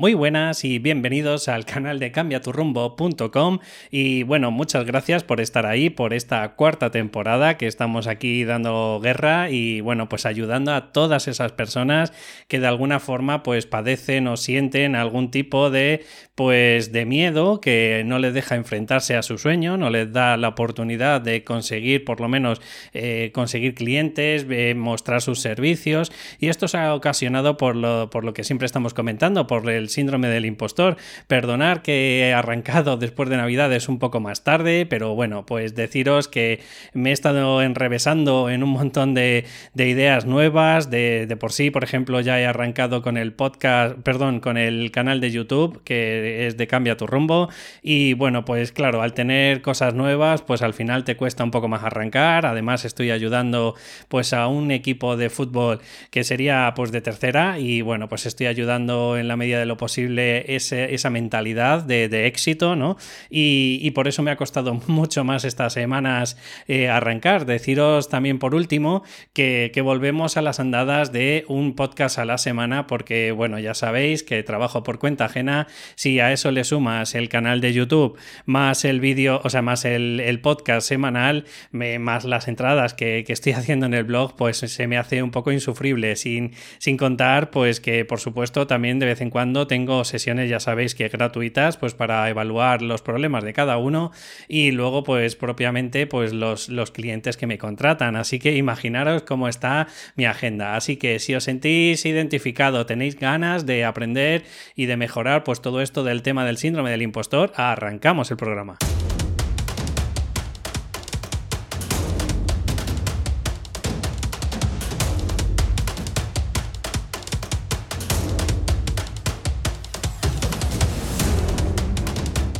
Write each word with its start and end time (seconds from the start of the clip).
Muy 0.00 0.14
buenas 0.14 0.64
y 0.64 0.78
bienvenidos 0.78 1.48
al 1.48 1.66
canal 1.66 1.98
de 1.98 2.10
cambiaturrumbo.com 2.10 3.58
y 3.90 4.22
bueno, 4.22 4.50
muchas 4.50 4.86
gracias 4.86 5.24
por 5.24 5.42
estar 5.42 5.66
ahí 5.66 5.90
por 5.90 6.14
esta 6.14 6.54
cuarta 6.54 6.90
temporada 6.90 7.58
que 7.58 7.66
estamos 7.66 8.06
aquí 8.06 8.44
dando 8.44 8.98
guerra 9.02 9.50
y 9.50 9.82
bueno, 9.82 10.08
pues 10.08 10.24
ayudando 10.24 10.72
a 10.72 10.90
todas 10.92 11.28
esas 11.28 11.52
personas 11.52 12.14
que 12.48 12.60
de 12.60 12.66
alguna 12.66 12.98
forma 12.98 13.42
pues 13.42 13.66
padecen 13.66 14.26
o 14.26 14.38
sienten 14.38 14.96
algún 14.96 15.30
tipo 15.30 15.68
de 15.68 16.06
pues 16.34 16.90
de 16.92 17.04
miedo 17.04 17.60
que 17.60 18.02
no 18.06 18.18
les 18.18 18.32
deja 18.32 18.54
enfrentarse 18.54 19.16
a 19.16 19.22
su 19.22 19.36
sueño, 19.36 19.76
no 19.76 19.90
les 19.90 20.10
da 20.10 20.38
la 20.38 20.48
oportunidad 20.48 21.20
de 21.20 21.44
conseguir 21.44 22.06
por 22.06 22.22
lo 22.22 22.28
menos 22.30 22.62
eh, 22.94 23.30
conseguir 23.34 23.74
clientes, 23.74 24.46
mostrar 24.74 25.20
sus 25.20 25.40
servicios. 25.40 26.10
Y 26.38 26.48
esto 26.48 26.66
se 26.66 26.78
ha 26.78 26.94
ocasionado 26.94 27.58
por 27.58 27.76
lo, 27.76 28.08
por 28.08 28.24
lo 28.24 28.32
que 28.32 28.44
siempre 28.44 28.64
estamos 28.64 28.94
comentando, 28.94 29.46
por 29.46 29.68
el 29.68 29.89
síndrome 29.90 30.28
del 30.28 30.46
impostor. 30.46 30.96
Perdonar 31.26 31.82
que 31.82 32.20
he 32.20 32.32
arrancado 32.32 32.96
después 32.96 33.28
de 33.28 33.36
Navidades 33.36 33.88
un 33.88 33.98
poco 33.98 34.20
más 34.20 34.44
tarde, 34.44 34.86
pero 34.86 35.14
bueno, 35.14 35.44
pues 35.44 35.74
deciros 35.74 36.28
que 36.28 36.60
me 36.94 37.10
he 37.10 37.12
estado 37.12 37.62
enrevesando 37.62 38.48
en 38.50 38.62
un 38.62 38.70
montón 38.70 39.14
de, 39.14 39.44
ideas 39.74 40.24
nuevas. 40.24 40.90
De, 40.90 41.26
de, 41.26 41.36
por 41.36 41.52
sí, 41.52 41.70
por 41.70 41.84
ejemplo, 41.84 42.20
ya 42.20 42.40
he 42.40 42.46
arrancado 42.46 43.02
con 43.02 43.16
el 43.16 43.32
podcast, 43.32 43.96
perdón, 43.96 44.40
con 44.40 44.56
el 44.56 44.90
canal 44.90 45.20
de 45.20 45.30
YouTube 45.30 45.82
que 45.84 46.46
es 46.46 46.56
de 46.56 46.66
Cambia 46.66 46.96
tu 46.96 47.06
rumbo. 47.06 47.48
Y 47.82 48.14
bueno, 48.14 48.44
pues 48.44 48.72
claro, 48.72 49.02
al 49.02 49.12
tener 49.12 49.62
cosas 49.62 49.94
nuevas, 49.94 50.42
pues 50.42 50.62
al 50.62 50.74
final 50.74 51.04
te 51.04 51.16
cuesta 51.16 51.44
un 51.44 51.50
poco 51.50 51.68
más 51.68 51.82
arrancar. 51.82 52.46
Además, 52.46 52.84
estoy 52.84 53.10
ayudando 53.10 53.74
pues 54.08 54.32
a 54.32 54.46
un 54.46 54.70
equipo 54.70 55.16
de 55.16 55.30
fútbol 55.30 55.80
que 56.10 56.24
sería 56.24 56.72
pues 56.76 56.92
de 56.92 57.00
tercera 57.00 57.58
y 57.58 57.82
bueno, 57.82 58.08
pues 58.08 58.26
estoy 58.26 58.46
ayudando 58.46 59.16
en 59.16 59.28
la 59.28 59.36
medida 59.36 59.58
de 59.58 59.66
lo 59.66 59.76
posible 59.80 60.44
esa 60.54 61.08
mentalidad 61.08 61.82
de, 61.84 62.26
éxito, 62.26 62.76
¿no? 62.76 62.98
Y, 63.30 63.90
por 63.92 64.08
eso 64.08 64.22
me 64.22 64.30
ha 64.30 64.36
costado 64.36 64.74
mucho 64.86 65.24
más 65.24 65.44
estas 65.44 65.72
semanas 65.72 66.36
eh, 66.68 66.90
arrancar. 66.90 67.46
Deciros 67.46 68.10
también 68.10 68.38
por 68.38 68.54
último 68.54 69.02
que, 69.32 69.72
volvemos 69.82 70.36
a 70.36 70.42
las 70.42 70.60
andadas 70.60 71.12
de 71.12 71.46
un 71.48 71.74
podcast 71.74 72.18
a 72.18 72.26
la 72.26 72.36
semana 72.36 72.86
porque, 72.86 73.32
bueno, 73.32 73.58
ya 73.58 73.72
sabéis 73.72 74.22
que 74.22 74.42
trabajo 74.42 74.82
por 74.82 74.98
cuenta 74.98 75.24
ajena. 75.24 75.66
Si 75.94 76.20
a 76.20 76.30
eso 76.30 76.50
le 76.50 76.64
sumas 76.64 77.14
el 77.14 77.30
canal 77.30 77.62
de 77.62 77.72
YouTube, 77.72 78.18
más 78.44 78.84
el 78.84 79.00
vídeo, 79.00 79.40
o 79.42 79.48
sea, 79.48 79.62
más 79.62 79.86
el, 79.86 80.40
podcast 80.42 80.86
semanal, 80.86 81.46
más 81.72 82.26
las 82.26 82.48
entradas 82.48 82.92
que, 82.92 83.24
estoy 83.26 83.52
haciendo 83.60 83.86
en 83.86 83.94
el 83.94 84.04
blog, 84.04 84.36
pues 84.36 84.58
se 84.58 84.86
me 84.86 84.98
hace 84.98 85.22
un 85.22 85.30
poco 85.30 85.50
insufrible, 85.50 86.16
sin, 86.16 86.52
sin 86.76 86.98
contar, 86.98 87.50
pues 87.50 87.80
que 87.80 88.04
por 88.04 88.20
supuesto 88.20 88.66
también 88.66 88.98
de 88.98 89.06
vez 89.06 89.22
en 89.22 89.30
cuando 89.30 89.59
tengo 89.66 90.04
sesiones, 90.04 90.48
ya 90.48 90.60
sabéis 90.60 90.94
que 90.94 91.08
gratuitas, 91.08 91.76
pues 91.76 91.94
para 91.94 92.28
evaluar 92.28 92.82
los 92.82 93.02
problemas 93.02 93.44
de 93.44 93.52
cada 93.52 93.76
uno 93.76 94.12
y 94.48 94.70
luego, 94.70 95.02
pues 95.02 95.36
propiamente, 95.36 96.06
pues 96.06 96.32
los, 96.32 96.68
los 96.68 96.90
clientes 96.90 97.36
que 97.36 97.46
me 97.46 97.58
contratan. 97.58 98.16
Así 98.16 98.38
que 98.38 98.56
imaginaros 98.56 99.22
cómo 99.22 99.48
está 99.48 99.88
mi 100.16 100.26
agenda. 100.26 100.76
Así 100.76 100.96
que 100.96 101.18
si 101.18 101.34
os 101.34 101.44
sentís 101.44 102.04
identificado, 102.06 102.86
tenéis 102.86 103.18
ganas 103.18 103.66
de 103.66 103.84
aprender 103.84 104.44
y 104.74 104.86
de 104.86 104.96
mejorar, 104.96 105.44
pues 105.44 105.60
todo 105.60 105.80
esto 105.80 106.04
del 106.04 106.22
tema 106.22 106.44
del 106.44 106.58
síndrome 106.58 106.90
del 106.90 107.02
impostor, 107.02 107.52
arrancamos 107.56 108.30
el 108.30 108.36
programa. 108.36 108.78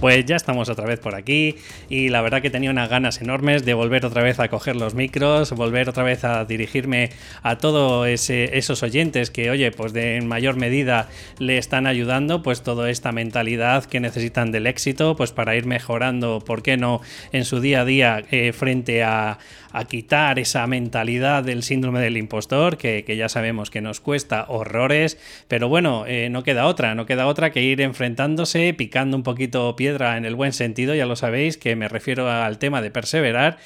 Pues 0.00 0.24
ya 0.24 0.36
estamos 0.36 0.70
otra 0.70 0.86
vez 0.86 0.98
por 0.98 1.14
aquí 1.14 1.56
y 1.90 2.08
la 2.08 2.22
verdad 2.22 2.40
que 2.40 2.48
tenía 2.48 2.70
unas 2.70 2.88
ganas 2.88 3.20
enormes 3.20 3.66
de 3.66 3.74
volver 3.74 4.06
otra 4.06 4.22
vez 4.22 4.40
a 4.40 4.48
coger 4.48 4.74
los 4.74 4.94
micros, 4.94 5.52
volver 5.52 5.90
otra 5.90 6.02
vez 6.04 6.24
a 6.24 6.46
dirigirme 6.46 7.10
a 7.42 7.58
todos 7.58 8.08
esos 8.08 8.82
oyentes 8.82 9.30
que, 9.30 9.50
oye, 9.50 9.70
pues 9.72 9.92
de 9.92 10.16
en 10.16 10.26
mayor 10.26 10.56
medida 10.56 11.10
le 11.38 11.58
están 11.58 11.86
ayudando, 11.86 12.42
pues 12.42 12.62
toda 12.62 12.88
esta 12.88 13.12
mentalidad 13.12 13.84
que 13.84 14.00
necesitan 14.00 14.52
del 14.52 14.66
éxito, 14.66 15.16
pues 15.16 15.32
para 15.32 15.54
ir 15.54 15.66
mejorando, 15.66 16.40
¿por 16.40 16.62
qué 16.62 16.78
no?, 16.78 17.02
en 17.32 17.44
su 17.44 17.60
día 17.60 17.82
a 17.82 17.84
día 17.84 18.22
eh, 18.30 18.54
frente 18.54 19.02
a, 19.02 19.36
a 19.72 19.84
quitar 19.84 20.38
esa 20.38 20.66
mentalidad 20.66 21.44
del 21.44 21.62
síndrome 21.62 22.00
del 22.00 22.16
impostor, 22.16 22.76
que, 22.76 23.04
ya 23.16 23.28
sabemos 23.28 23.70
que 23.70 23.80
nos 23.80 24.00
cuesta 24.00 24.46
horrores, 24.48 25.18
pero 25.48 25.68
bueno, 25.68 26.04
eh, 26.06 26.28
no 26.30 26.42
queda 26.42 26.66
otra, 26.66 26.94
no 26.94 27.06
queda 27.06 27.26
otra 27.26 27.50
que 27.50 27.62
ir 27.62 27.80
enfrentándose, 27.80 28.74
picando 28.74 29.16
un 29.16 29.22
poquito 29.22 29.74
piedra 29.76 30.16
en 30.16 30.24
el 30.24 30.34
buen 30.34 30.52
sentido, 30.52 30.94
ya 30.94 31.06
lo 31.06 31.16
sabéis, 31.16 31.56
que 31.56 31.76
me 31.76 31.88
refiero 31.88 32.30
al 32.30 32.58
tema 32.58 32.82
de 32.82 32.90
perseverar 32.90 33.58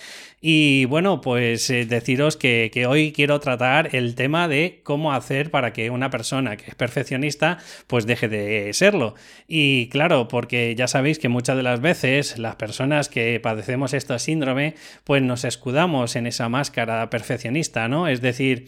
y 0.47 0.85
bueno, 0.85 1.23
pues 1.23 1.71
eh, 1.71 1.87
deciros 1.87 2.37
que, 2.37 2.71
hoy 2.87 3.13
quiero 3.13 3.41
tratar 3.41 3.97
el 3.97 4.15
tema 4.15 4.47
de 4.47 4.83
cómo 4.83 5.15
hacer 5.15 5.51
para 5.51 5.73
que 5.73 5.89
una 5.89 6.11
persona 6.11 6.59
que 6.59 6.67
es 6.69 6.75
perfeccionista 6.75 7.57
pues 7.87 8.05
deje 8.05 8.29
de 8.29 8.71
serlo. 8.75 9.15
Y 9.49 9.89
claro, 9.89 10.29
porque 10.29 10.75
ya 10.75 10.87
sabéis 10.87 11.19
que 11.19 11.31
muchas 11.31 11.57
de 11.57 11.63
las 11.63 11.81
veces 11.81 12.37
las 12.39 12.57
personas 12.57 13.09
que 13.09 13.41
padecemos 13.41 13.95
este 13.95 14.19
síndrome 14.19 14.75
pues 15.05 15.23
nos 15.23 15.47
escudamos 15.47 16.15
en 16.15 16.27
esa 16.27 16.51
máscara 16.51 17.09
perfeccionista, 17.09 17.89
¿no? 17.89 18.07
Es 18.07 18.21
decir, 18.21 18.67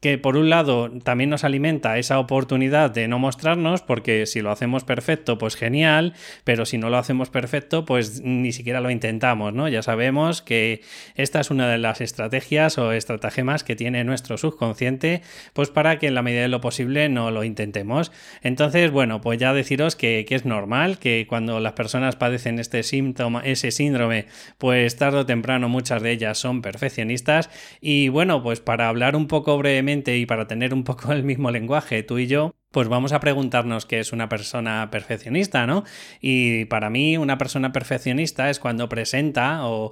que 0.00 0.16
por 0.16 0.36
un 0.36 0.48
lado 0.48 0.90
también 1.02 1.28
nos 1.30 1.42
alimenta 1.42 1.98
esa 1.98 2.20
oportunidad 2.20 2.92
de 2.92 3.08
no 3.08 3.18
mostrarnos, 3.18 3.82
porque 3.82 4.26
si 4.26 4.40
lo 4.40 4.52
hacemos 4.52 4.84
perfecto, 4.84 5.38
pues 5.38 5.56
genial, 5.56 6.14
pero 6.44 6.66
si 6.66 6.78
no 6.78 6.88
lo 6.88 6.98
hacemos 6.98 7.30
perfecto, 7.30 7.84
pues 7.84 8.20
ni 8.22 8.52
siquiera 8.52 8.80
lo 8.80 8.90
intentamos, 8.90 9.52
¿no? 9.52 9.68
Ya 9.68 9.82
sabemos 9.82 10.40
que 10.40 10.82
esta 11.16 11.40
es 11.40 11.50
una 11.50 11.68
de 11.68 11.78
las 11.78 12.00
estrategias 12.00 12.78
o 12.78 12.92
estratagemas 12.92 13.64
que 13.64 13.74
tiene 13.74 14.04
nuestro 14.04 14.38
subconsciente, 14.38 15.22
pues 15.52 15.68
para 15.70 15.98
que 15.98 16.06
en 16.06 16.14
la 16.14 16.22
medida 16.22 16.42
de 16.42 16.48
lo 16.48 16.60
posible 16.60 17.08
no 17.08 17.32
lo 17.32 17.42
intentemos. 17.42 18.12
Entonces, 18.40 18.92
bueno, 18.92 19.20
pues 19.20 19.40
ya 19.40 19.52
deciros 19.52 19.96
que, 19.96 20.24
que 20.28 20.36
es 20.36 20.44
normal 20.44 21.00
que 21.00 21.26
cuando 21.28 21.58
las 21.58 21.72
personas 21.72 22.14
padecen 22.14 22.60
este 22.60 22.84
síntoma, 22.84 23.40
ese 23.44 23.72
síndrome, 23.72 24.26
pues 24.58 24.94
tarde 24.94 25.18
o 25.18 25.26
temprano 25.26 25.68
muchas 25.68 26.02
de 26.02 26.12
ellas 26.12 26.38
son 26.38 26.62
perfeccionistas. 26.62 27.50
Y 27.80 28.10
bueno, 28.10 28.44
pues 28.44 28.60
para 28.60 28.88
hablar 28.88 29.16
un 29.16 29.26
poco 29.26 29.58
brevemente 29.58 29.87
y 29.90 30.26
para 30.26 30.46
tener 30.46 30.74
un 30.74 30.84
poco 30.84 31.12
el 31.12 31.24
mismo 31.24 31.50
lenguaje, 31.50 32.02
tú 32.02 32.18
y 32.18 32.26
yo, 32.26 32.54
pues 32.70 32.86
vamos 32.88 33.12
a 33.12 33.20
preguntarnos 33.20 33.86
qué 33.86 33.98
es 33.98 34.12
una 34.12 34.28
persona 34.28 34.90
perfeccionista, 34.90 35.66
¿no? 35.66 35.84
Y 36.20 36.66
para 36.66 36.90
mí 36.90 37.16
una 37.16 37.38
persona 37.38 37.72
perfeccionista 37.72 38.50
es 38.50 38.58
cuando 38.58 38.90
presenta 38.90 39.66
o, 39.66 39.90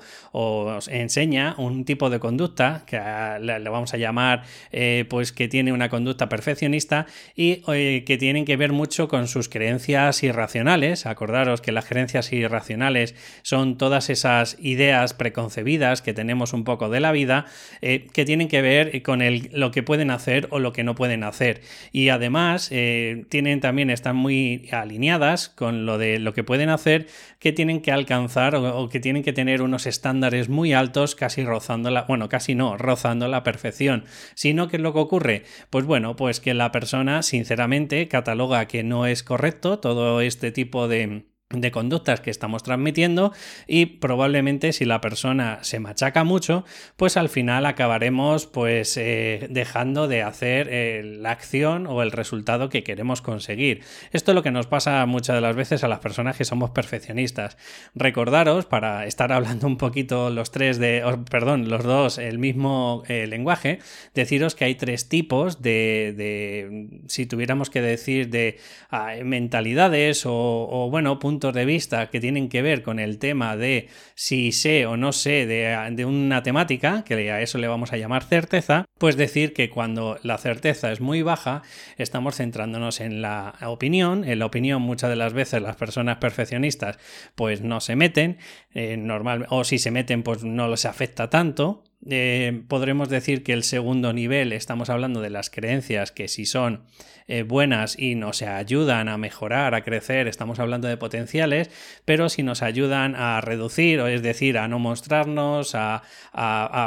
enseña 0.89 1.55
un 1.57 1.87
tipo 1.87 2.11
de 2.11 2.21
conducta, 2.21 2.85
que 2.87 3.01
le, 3.41 3.59
vamos 3.71 3.95
a 3.95 3.97
llamar 3.97 4.43
eh, 4.73 5.07
pues 5.09 5.33
que 5.33 5.49
tiene 5.49 5.73
una 5.73 5.89
conducta 5.89 6.29
perfeccionista 6.29 7.07
y 7.35 7.63
eh, 7.69 8.05
que 8.07 8.19
tienen 8.19 8.45
que 8.45 8.57
ver 8.59 8.73
mucho 8.73 9.09
con 9.09 9.27
sus 9.27 9.49
creencias 9.49 10.23
irracionales. 10.23 11.07
Acordaros 11.07 11.63
que 11.63 11.73
las 11.73 11.87
creencias 11.87 12.31
irracionales 12.33 13.15
son 13.41 13.79
todas 13.79 14.11
esas 14.11 14.59
ideas 14.61 15.15
preconcebidas 15.15 16.03
que 16.03 16.13
tenemos 16.13 16.53
un 16.53 16.65
poco 16.65 16.91
de 16.91 17.01
la 17.01 17.13
vida 17.13 17.47
eh, 17.81 18.07
que 18.13 18.27
tienen 18.27 18.49
que 18.49 18.61
ver 18.61 19.03
con 19.03 19.23
lo 19.53 19.71
que 19.71 19.83
pueden 19.83 20.11
hacer 20.11 20.47
o 20.51 20.59
lo 20.59 20.75
que 20.75 20.85
no 20.85 20.95
pueden 20.95 21.25
hacer. 21.25 21.63
Y 21.91 22.11
además 22.11 22.66
eh, 22.71 23.27
tienen 23.29 23.61
también, 23.61 23.91
están 23.91 24.17
muy 24.17 24.69
alineadas 24.73 25.49
con 25.49 25.87
lo 25.87 25.99
de 25.99 26.19
lo 26.19 26.33
que 26.35 26.45
pueden 26.45 26.69
hacer, 26.69 27.07
que 27.39 27.53
tienen 27.53 27.81
que 27.83 27.93
alcanzar 27.93 28.55
o, 28.57 28.89
que 28.89 29.01
tienen 29.01 29.23
que 29.23 29.33
tener 29.33 29.63
unos 29.63 29.87
estándares 29.87 30.49
muy 30.49 30.73
altos, 30.73 31.15
casi 31.15 31.45
rozando 31.45 31.91
la, 31.91 32.03
bueno, 32.03 32.29
casi 32.29 32.55
no, 32.55 32.77
rozando 32.77 33.29
la 33.29 33.43
perfección. 33.43 34.05
Sino 34.35 34.69
que 34.69 34.79
lo 34.79 34.93
que 34.93 35.01
ocurre, 35.01 35.43
pues 35.71 35.85
bueno, 35.85 36.17
pues 36.17 36.41
que 36.41 36.55
la 36.55 36.73
persona 36.73 37.23
sinceramente 37.23 38.09
cataloga 38.09 38.67
que 38.67 38.83
no 38.83 39.07
es 39.07 39.23
correcto 39.23 39.79
todo 39.79 40.21
este 40.21 40.53
tipo 40.53 40.89
de 40.89 41.36
de 41.51 41.71
conductas 41.71 42.21
que 42.21 42.31
estamos 42.31 42.65
transmitiendo 42.65 43.33
y 43.69 43.87
probablemente 43.87 44.73
si 44.73 44.85
la 44.85 45.01
persona 45.01 45.61
se 45.63 45.79
machaca 45.79 46.25
mucho 46.25 46.65
pues 46.97 47.17
al 47.17 47.29
final 47.29 47.67
acabaremos 47.67 48.47
pues 48.47 48.97
eh, 48.97 49.47
dejando 49.49 50.09
de 50.09 50.23
hacer 50.23 50.69
eh, 50.69 51.03
la 51.05 51.31
acción 51.31 51.87
o 51.87 52.03
el 52.03 52.11
resultado 52.11 52.69
que 52.69 52.83
queremos 52.83 53.23
conseguir. 53.23 53.85
Esto 54.11 54.33
es 54.33 54.35
lo 54.35 54.43
que 54.43 54.51
nos 54.51 54.67
pasa 54.67 55.07
muchas 55.07 55.37
de 55.37 55.41
las 55.41 55.55
veces 55.55 55.85
a 55.85 55.89
las 55.89 56.01
personas 56.01 56.37
que 56.37 56.45
somos 56.45 56.71
perfeccionistas. 56.71 57.57
Recordaros 57.95 58.67
para 58.67 59.07
estar 59.07 59.31
hablando 59.31 59.69
un 59.69 59.77
poquito 59.77 60.31
los 60.31 60.51
tres 60.51 60.79
de 60.81 61.05
perdón 61.31 61.69
los 61.69 61.85
dos 61.85 62.19
el 62.19 62.41
mismo 62.41 63.05
eh, 63.07 63.29
lenguaje 63.29 63.79
deciros 64.15 64.57
que 64.57 64.65
hay 64.65 64.75
tres 64.75 65.09
tipos 65.09 65.63
de, 65.63 66.13
de 66.17 66.89
si 67.07 67.27
tuviéramos 67.27 67.71
que 67.71 67.83
decir 67.83 68.31
de 68.31 68.59
ah, 68.91 69.13
mentalidades 69.23 70.27
o, 70.27 70.35
o 70.35 70.91
bueno 70.91 71.21
puntos 71.21 71.36
puntos 71.37 71.53
de 71.53 71.67
vista 71.67 72.09
que 72.09 72.19
tienen 72.19 72.49
que 72.49 72.63
ver 72.63 72.83
con 72.83 72.99
el 72.99 73.19
tema 73.19 73.59
de 73.59 73.89
si 74.15 74.53
sé 74.53 74.87
o 74.87 74.97
no 74.97 75.13
sé 75.13 75.45
de, 75.45 76.05
una 76.07 76.43
temática, 76.43 77.05
que 77.05 77.31
a 77.31 77.43
eso 77.43 77.59
le 77.59 77.69
vamos 77.69 77.93
a 77.93 77.99
llamar 77.99 78.25
certeza, 78.25 78.87
pues 78.97 79.19
decir 79.19 79.53
que 79.53 79.69
cuando 79.69 80.19
la 80.23 80.39
certeza 80.39 80.93
es 80.93 81.03
muy 81.03 81.21
baja, 81.21 81.61
estamos 81.99 82.37
centrándonos 82.37 83.01
en 83.03 83.21
la 83.21 83.55
opinión. 83.67 84.25
En 84.25 84.39
la 84.39 84.47
opinión 84.47 84.81
muchas 84.81 85.11
de 85.11 85.17
las 85.17 85.35
veces 85.35 85.61
las 85.61 85.77
personas 85.77 86.17
perfeccionistas 86.17 86.99
pues 87.35 87.61
no 87.61 87.81
se 87.81 87.97
meten, 87.97 88.39
eh, 88.73 88.97
normal, 88.97 89.45
o 89.51 89.63
si 89.65 89.79
se 89.79 89.91
meten 89.91 90.23
pues 90.23 90.43
no 90.43 90.69
les 90.69 90.87
afecta 90.87 91.29
tanto. 91.29 91.85
Eh, 92.09 92.63
podremos 92.69 93.11
decir 93.11 93.43
que 93.43 93.53
el 93.53 93.63
segundo 93.63 94.15
nivel 94.15 94.55
estamos 94.55 94.89
hablando 94.89 95.21
de 95.21 95.31
las 95.31 95.51
creencias 95.51 96.13
que 96.13 96.29
si 96.29 96.47
son 96.47 96.85
eh, 97.29 97.43
buenas 97.43 97.99
y 97.99 98.15
nos 98.15 98.43
ayudan 98.43 99.09
a 99.09 99.19
mejorar, 99.19 99.75
a 99.75 99.83
crecer, 99.83 100.29
estamos 100.29 100.59
hablando 100.59 100.89
de 100.89 100.97
potenciales, 100.97 101.71
pero 102.05 102.29
si 102.29 102.43
nos 102.43 102.63
ayudan 102.63 103.15
a 103.17 103.41
reducir, 103.41 104.01
o 104.01 104.07
es 104.07 104.23
decir, 104.23 104.59
a 104.59 104.69
no 104.69 104.79
mostrarnos, 104.79 105.75
a, 105.75 106.03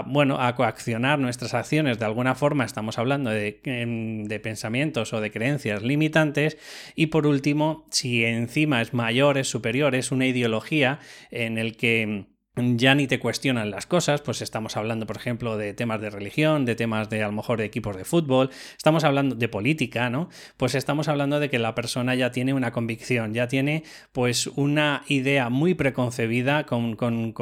bueno, 0.08 0.40
a 0.42 0.56
coaccionar 0.56 1.20
nuestras 1.20 1.54
acciones 1.54 2.00
de 2.00 2.06
alguna 2.06 2.36
forma, 2.36 2.64
estamos 2.64 2.98
hablando 2.98 3.30
de, 3.30 3.60
em, 3.66 4.26
de 4.26 4.40
pensamientos 4.40 5.14
o 5.14 5.22
de 5.22 5.32
creencias 5.32 5.84
limitantes. 5.84 6.58
Y 6.96 7.08
por 7.08 7.28
último, 7.28 7.86
si 7.92 8.24
encima 8.24 8.82
es 8.82 8.94
mayor, 8.94 9.38
es 9.38 9.50
superior, 9.50 9.96
es 9.96 10.12
una 10.12 10.26
ideología 10.26 11.00
en 11.32 11.58
el 11.58 11.76
que 11.76 12.28
ya 12.56 12.96
ni 12.96 13.08
te 13.08 13.20
cuestionan 13.20 13.72
las 13.72 13.86
cosas, 13.86 14.22
pues 14.22 14.42
estamos 14.42 14.76
hablando, 14.76 15.06
por 15.06 15.18
ejemplo, 15.18 15.58
de 15.58 15.74
temas 15.74 16.02
de 16.02 16.10
religión, 16.10 16.66
de 16.66 16.76
temas 16.76 17.10
de 17.10 17.24
a 17.24 17.28
lo 17.28 17.34
mejor 17.34 17.60
de 17.60 17.66
equipos 17.66 17.96
de 17.96 18.06
fútbol, 18.06 18.50
estamos 18.76 19.04
hablando 19.04 19.36
de 19.36 19.48
política, 19.48 20.10
¿no? 20.10 20.30
Pues 20.58 20.76
estamos 20.76 21.08
hablando 21.08 21.40
de 21.40 21.50
que 21.50 21.60
la 21.60 21.76
persona 21.76 22.16
ya 22.16 22.32
tiene 22.32 22.54
una 22.54 22.72
convicción, 22.72 23.34
ya 23.34 23.48
tiene 23.48 23.84
pues 24.12 24.48
una 24.48 25.04
idea 25.08 25.50
muy 25.50 25.74
preconcebida, 25.74 26.66
con, 26.66 26.98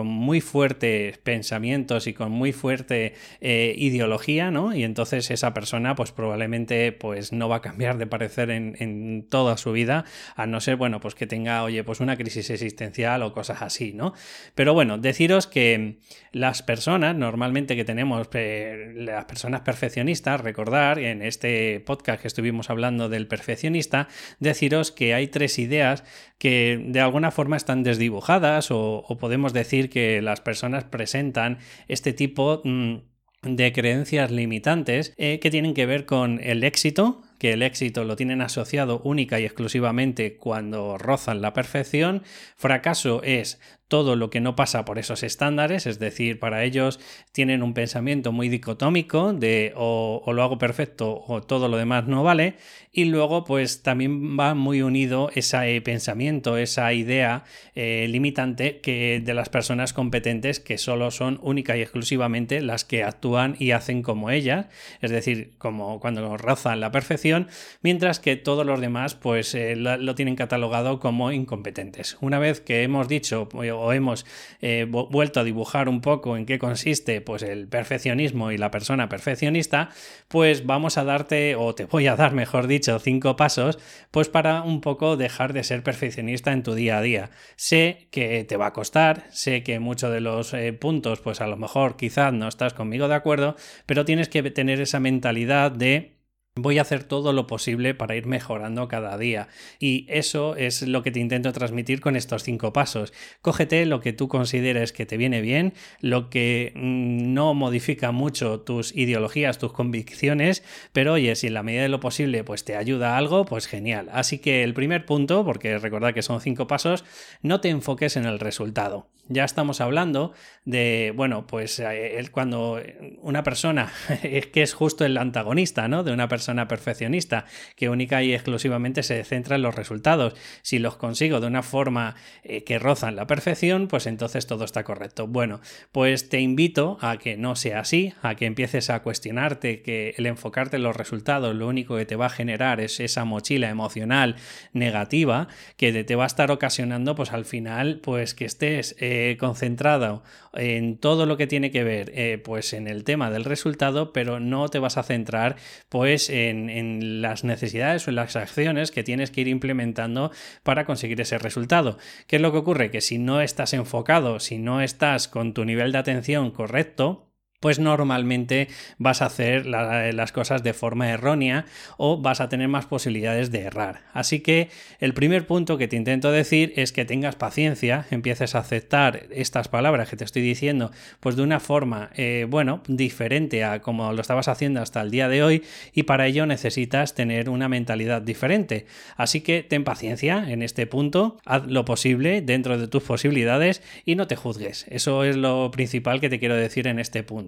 muy 0.06 0.42
fuertes 0.42 1.18
pensamientos 1.18 2.08
y 2.08 2.14
con 2.14 2.32
muy 2.32 2.52
fuerte 2.52 3.14
eh, 3.42 3.74
ideología, 3.78 4.52
¿no? 4.52 4.76
Y 4.76 4.84
entonces 4.84 5.32
esa 5.32 5.54
persona 5.54 5.96
pues 5.96 6.12
probablemente 6.12 6.92
pues 6.92 7.32
no 7.34 7.50
va 7.50 7.58
a 7.58 7.62
cambiar 7.62 7.98
de 7.98 8.08
parecer 8.08 8.52
en, 8.52 8.76
en 8.80 9.26
toda 9.28 9.58
su 9.58 9.72
vida, 9.72 10.06
a 10.36 10.46
no 10.46 10.62
ser, 10.62 10.76
bueno, 10.76 11.00
pues 11.00 11.16
que 11.16 11.28
tenga, 11.28 11.64
oye, 11.64 11.84
pues 11.84 12.00
una 12.00 12.18
crisis 12.18 12.50
existencial 12.50 13.24
o 13.24 13.34
cosas 13.34 13.62
así, 13.62 13.94
¿no? 13.94 14.14
Pero 14.54 14.74
bueno, 14.74 14.97
deciros 15.02 15.48
que 15.48 16.00
las 16.32 16.64
personas, 16.64 17.16
normalmente 17.16 17.76
que 17.76 17.86
tenemos, 17.86 18.28
las 18.34 19.26
personas 19.26 19.62
perfeccionistas, 19.62 20.42
recordar 20.42 21.00
en 21.00 21.22
este 21.22 21.80
podcast 21.80 22.22
que 22.22 22.28
estuvimos 22.28 22.70
hablando 22.70 23.10
del 23.10 23.28
perfeccionista, 23.28 24.08
deciros 24.40 24.92
que 24.92 25.14
hay 25.14 25.28
tres 25.28 25.60
ideas 25.60 26.04
que 26.38 26.84
de 26.88 27.00
alguna 27.00 27.32
forma 27.32 27.58
están 27.58 27.84
desdibujadas 27.84 28.70
o, 28.72 29.06
podemos 29.20 29.54
decir 29.54 29.90
que 29.90 30.22
las 30.22 30.42
personas 30.42 30.84
presentan 30.84 31.58
este 31.88 32.14
tipo 32.14 32.62
mm, 32.64 32.98
de 33.44 33.72
creencias 33.72 34.32
limitantes 34.32 35.14
eh, 35.18 35.40
que 35.40 35.52
tienen 35.52 35.74
que 35.74 35.86
ver 35.86 36.06
con 36.06 36.40
el 36.44 36.64
éxito, 36.64 37.22
que 37.40 37.54
el 37.54 37.62
éxito 37.62 38.04
lo 38.04 38.16
tienen 38.16 38.42
asociado 38.42 39.00
única 39.04 39.40
y 39.40 39.46
exclusivamente 39.46 40.38
cuando 40.38 40.98
rozan 40.98 41.42
la 41.42 41.54
perfección. 41.54 42.24
Fracaso 42.56 43.22
es 43.24 43.60
todo 43.88 44.16
lo 44.16 44.30
que 44.30 44.42
no 44.42 44.56
pasa 44.56 44.84
por 44.84 45.00
esos 45.00 45.24
estándares, 45.24 45.88
es 45.88 45.98
decir, 46.00 46.40
para 46.40 46.64
ellos 46.64 47.00
tienen 47.32 47.64
un 47.64 47.74
pensamiento 47.74 48.32
muy 48.32 48.50
dicotómico 48.50 49.34
de 49.34 49.74
o, 49.76 50.24
lo 50.34 50.44
hago 50.44 50.58
perfecto 50.58 51.24
o 51.28 51.42
todo 51.42 51.68
lo 51.70 51.78
demás 51.78 52.08
no 52.08 52.24
vale, 52.24 52.56
y 52.92 53.06
luego 53.06 53.46
pues 53.46 53.84
también 53.84 54.38
va 54.38 54.56
muy 54.56 54.82
unido 54.82 55.30
ese 55.34 55.80
pensamiento, 55.82 56.58
esa 56.58 56.92
idea 56.94 57.44
eh, 57.76 58.08
limitante 58.10 58.82
que 58.82 59.22
de 59.24 59.34
las 59.34 59.50
personas 59.50 59.94
competentes 59.94 60.60
que 60.60 60.78
solo 60.78 61.12
son 61.12 61.40
única 61.42 61.78
y 61.78 61.82
exclusivamente 61.82 62.62
las 62.62 62.84
que 62.84 63.04
actúan 63.04 63.56
y 63.60 63.72
hacen 63.72 64.02
como 64.02 64.32
ellas, 64.32 64.68
es 65.02 65.12
decir, 65.12 65.54
como 65.58 66.00
cuando 66.00 66.38
rozan 66.38 66.80
la 66.80 66.92
perfección, 66.92 67.48
mientras 67.82 68.20
que 68.20 68.36
todos 68.36 68.66
los 68.66 68.82
demás 68.82 69.16
pues 69.16 69.56
eh, 69.56 69.76
lo 69.76 70.16
tienen 70.16 70.36
catalogado 70.36 71.00
como 71.00 71.32
incompetentes. 71.32 72.18
Una 72.20 72.40
vez 72.40 72.62
que 72.62 72.84
hemos 72.84 73.08
dicho 73.08 73.48
o 73.80 73.94
hemos 73.94 74.26
eh, 74.62 74.86
vuelto 74.90 75.40
a 75.40 75.44
dibujar 75.44 75.90
un 75.90 76.02
poco 76.02 76.38
en 76.38 76.46
qué 76.46 76.60
consiste 76.60 77.22
pues 77.22 77.44
el 77.44 77.68
perfeccionismo 77.68 78.52
y 78.52 78.58
la 78.58 78.72
persona 78.72 79.10
perfeccionista, 79.10 79.90
pues 80.28 80.66
vamos 80.66 80.98
a 80.98 81.04
darte, 81.04 81.56
o 81.56 81.76
te 81.76 81.86
voy 81.86 82.08
a 82.08 82.16
dar, 82.16 82.34
mejor 82.34 82.68
dicho, 82.68 83.00
cinco 83.00 83.36
pasos, 83.36 83.80
pues 84.12 84.30
para 84.30 84.62
un 84.62 84.82
poco 84.82 85.18
dejar 85.18 85.54
de 85.54 85.64
ser 85.64 85.84
perfeccionista 85.84 86.52
en 86.52 86.64
tu 86.64 86.74
día 86.74 86.98
a 86.98 87.02
día. 87.02 87.30
Sé 87.56 88.08
que 88.12 88.44
te 88.44 88.58
va 88.58 88.68
a 88.68 88.74
costar, 88.74 89.26
sé 89.32 89.64
que 89.64 89.80
muchos 89.80 90.12
de 90.12 90.22
los 90.22 90.54
eh, 90.54 90.74
puntos, 90.74 91.22
pues 91.22 91.42
a 91.42 91.48
lo 91.48 91.58
mejor 91.58 91.98
quizás 91.98 92.34
no 92.34 92.48
estás 92.48 92.74
conmigo 92.74 93.08
de 93.08 93.16
acuerdo, 93.16 93.56
pero 93.86 94.06
tienes 94.06 94.30
que 94.30 94.44
tener 94.52 94.82
esa 94.82 95.00
mentalidad 95.00 95.72
de 95.72 96.17
Voy 96.58 96.80
a 96.80 96.82
hacer 96.82 97.04
todo 97.04 97.34
lo 97.34 97.48
posible 97.48 97.94
para 97.94 98.16
ir 98.16 98.26
mejorando 98.26 98.88
cada 98.88 99.18
día. 99.18 99.48
Y 99.80 100.06
eso 100.10 100.56
es 100.56 100.82
lo 100.82 101.04
que 101.04 101.12
te 101.12 101.20
intento 101.20 101.52
transmitir 101.52 102.02
con 102.02 102.16
estos 102.16 102.44
cinco 102.44 102.74
pasos. 102.74 103.14
Cógete 103.42 103.86
lo 103.86 104.00
que 104.00 104.14
tú 104.14 104.28
consideres 104.28 104.92
que 104.92 105.06
te 105.06 105.18
viene 105.18 105.42
bien, 105.42 105.74
lo 106.02 106.30
que 106.30 106.74
mm, 106.76 107.34
no 107.34 107.54
modifica 107.54 108.12
mucho 108.12 108.60
tus 108.62 108.96
ideologías, 108.96 109.58
tus 109.58 109.74
convicciones, 109.74 110.64
pero 110.94 111.14
oye, 111.14 111.36
si 111.36 111.48
en 111.48 111.54
la 111.54 111.64
medida 111.64 111.84
de 111.84 111.90
lo 111.90 112.00
posible 112.00 112.44
pues 112.44 112.64
te 112.64 112.76
ayuda 112.76 113.18
algo, 113.18 113.46
pues 113.46 113.68
genial. 113.68 114.10
Así 114.12 114.40
que 114.40 114.64
el 114.64 114.74
primer 114.74 115.06
punto, 115.06 115.46
porque 115.46 115.78
recordad 115.78 116.14
que 116.14 116.22
son 116.22 116.42
cinco 116.42 116.68
pasos, 116.68 117.06
no 117.42 117.62
te 117.62 117.70
enfoques 117.70 118.18
en 118.18 118.26
el 118.26 118.40
resultado. 118.40 119.08
Ya 119.30 119.44
estamos 119.44 119.82
hablando 119.82 120.34
de, 120.66 121.14
bueno, 121.16 121.48
pues 121.48 121.80
eh, 121.80 122.24
cuando 122.32 122.82
una 123.22 123.44
persona 123.44 123.92
es 124.24 124.48
que 124.48 124.62
es 124.62 124.74
justo 124.74 125.06
el 125.06 125.18
antagonista, 125.18 125.88
¿no? 125.88 126.04
De 126.04 126.12
una 126.12 126.28
persona 126.28 126.68
perfeccionista 126.68 127.46
que 127.76 127.90
única 127.90 128.24
y 128.24 128.34
exclusivamente 128.34 129.04
se 129.04 129.24
centra 129.24 129.56
en 129.56 129.62
los 129.62 129.76
resultados. 129.76 130.34
Si 130.62 130.80
los 130.80 130.98
consigo 130.98 131.40
de 131.40 131.48
una 131.48 131.64
forma 131.64 132.16
eh, 132.44 132.64
que 132.64 132.80
rozan 132.80 133.16
la 133.16 133.28
perfección, 133.28 133.88
pues 133.88 134.08
entonces 134.08 134.48
todo 134.48 134.66
está 134.66 134.84
correcto. 134.84 135.28
Bueno, 135.28 135.62
pues 135.92 136.30
te 136.30 136.40
invito 136.40 136.98
a 137.02 137.18
que 137.18 137.38
no 137.38 137.56
sea 137.56 137.80
así, 137.80 138.14
a 138.22 138.36
que 138.36 138.46
empieces 138.46 138.90
a 138.90 139.02
cuestionarte 139.02 139.82
que 139.82 140.16
el 140.18 140.26
enfocarte 140.26 140.78
en 140.78 140.84
los 140.84 140.96
resultados 140.96 141.56
lo 141.56 141.68
único 141.68 141.98
que 141.98 142.06
te 142.06 142.16
va 142.16 142.28
a 142.28 142.30
generar 142.30 142.80
es 142.80 143.00
esa 143.00 143.26
mochila 143.26 143.70
emocional 143.70 144.36
negativa 144.74 145.48
que 145.76 146.04
te 146.04 146.16
va 146.16 146.24
a 146.24 146.28
estar 146.28 146.52
ocasionando 146.52 147.16
pues 147.16 147.32
al 147.32 147.46
final 147.46 148.00
pues 148.02 148.34
que 148.34 148.46
estés 148.46 148.96
eh, 149.00 149.17
concentrado 149.40 150.24
en 150.54 150.98
todo 150.98 151.26
lo 151.26 151.38
que 151.38 151.48
tiene 151.48 151.72
que 151.72 151.84
ver 151.84 152.12
eh, 152.16 152.42
pues 152.44 152.74
en 152.74 152.88
el 152.88 153.04
tema 153.04 153.30
del 153.30 153.46
resultado 153.46 154.14
pero 154.14 154.40
no 154.40 154.70
te 154.70 154.80
vas 154.80 154.98
a 154.98 155.04
centrar 155.04 155.56
pues 155.90 156.30
en, 156.30 157.22
las 157.22 157.44
necesidades 157.44 158.08
o 158.08 158.12
en 158.12 158.16
las 158.16 158.36
acciones 158.36 158.92
que 158.92 159.04
tienes 159.04 159.32
que 159.32 159.42
ir 159.42 159.48
implementando 159.48 160.32
para 160.64 160.86
conseguir 160.86 161.20
ese 161.22 161.38
resultado. 161.38 161.98
¿Qué 162.28 162.38
es 162.38 162.42
lo 162.42 162.52
que 162.52 162.60
ocurre? 162.60 162.92
Que 162.92 163.02
si 163.02 163.18
no 163.18 163.42
estás 163.42 163.74
enfocado, 163.74 164.40
si 164.40 164.58
no 164.58 164.82
estás 164.82 165.28
con 165.28 165.54
tu 165.54 165.66
nivel 165.66 165.92
de 165.92 165.98
atención 165.98 166.52
correcto, 166.52 167.27
pues 167.60 167.80
normalmente 167.80 168.68
vas 169.00 169.22
a 169.22 169.26
hacer 169.26 169.66
las 169.66 170.32
cosas 170.32 170.62
de 170.64 170.74
forma 170.74 171.10
errónea 171.10 171.66
o 171.98 172.22
vas 172.22 172.40
a 172.40 172.50
tener 172.50 172.68
más 172.68 172.86
posibilidades 172.86 173.52
de 173.52 173.62
errar. 173.62 174.02
Así 174.14 174.42
que 174.42 174.70
el 175.00 175.14
primer 175.14 175.48
punto 175.48 175.78
que 175.78 175.88
te 175.88 175.96
intento 175.96 176.32
decir 176.32 176.74
es 176.76 176.92
que 176.92 177.06
tengas 177.06 177.36
paciencia, 177.36 178.06
empieces 178.12 178.54
a 178.54 178.60
aceptar 178.60 179.24
estas 179.32 179.70
palabras 179.70 180.10
que 180.10 180.18
te 180.18 180.24
estoy 180.24 180.44
diciendo, 180.44 180.92
pues 181.20 181.36
de 181.36 181.42
una 181.42 181.60
forma, 181.60 182.12
eh, 182.16 182.46
bueno, 182.48 182.84
diferente 182.88 183.64
a 183.64 183.82
como 183.82 184.14
lo 184.14 184.22
estabas 184.22 184.48
haciendo 184.48 184.82
hasta 184.82 185.02
el 185.02 185.10
día 185.10 185.28
de 185.28 185.42
hoy 185.42 185.64
y 185.94 186.04
para 186.04 186.28
ello 186.28 186.46
necesitas 186.46 187.16
tener 187.16 187.50
una 187.50 187.70
mentalidad 187.70 188.22
diferente. 188.22 188.86
Así 189.16 189.42
que 189.42 189.64
ten 189.64 189.84
paciencia 189.84 190.52
en 190.52 190.62
este 190.62 190.86
punto, 190.86 191.38
haz 191.46 191.66
lo 191.66 191.86
posible 191.86 192.42
dentro 192.42 192.78
de 192.78 192.88
tus 192.88 193.02
posibilidades 193.02 193.82
y 194.06 194.16
no 194.16 194.28
te 194.28 194.36
juzgues. 194.36 194.86
Eso 194.90 195.24
es 195.24 195.36
lo 195.36 195.72
principal 195.72 196.22
que 196.22 196.30
te 196.30 196.40
quiero 196.40 196.56
decir 196.56 196.88
en 196.88 197.00
este 197.00 197.24
punto. 197.24 197.47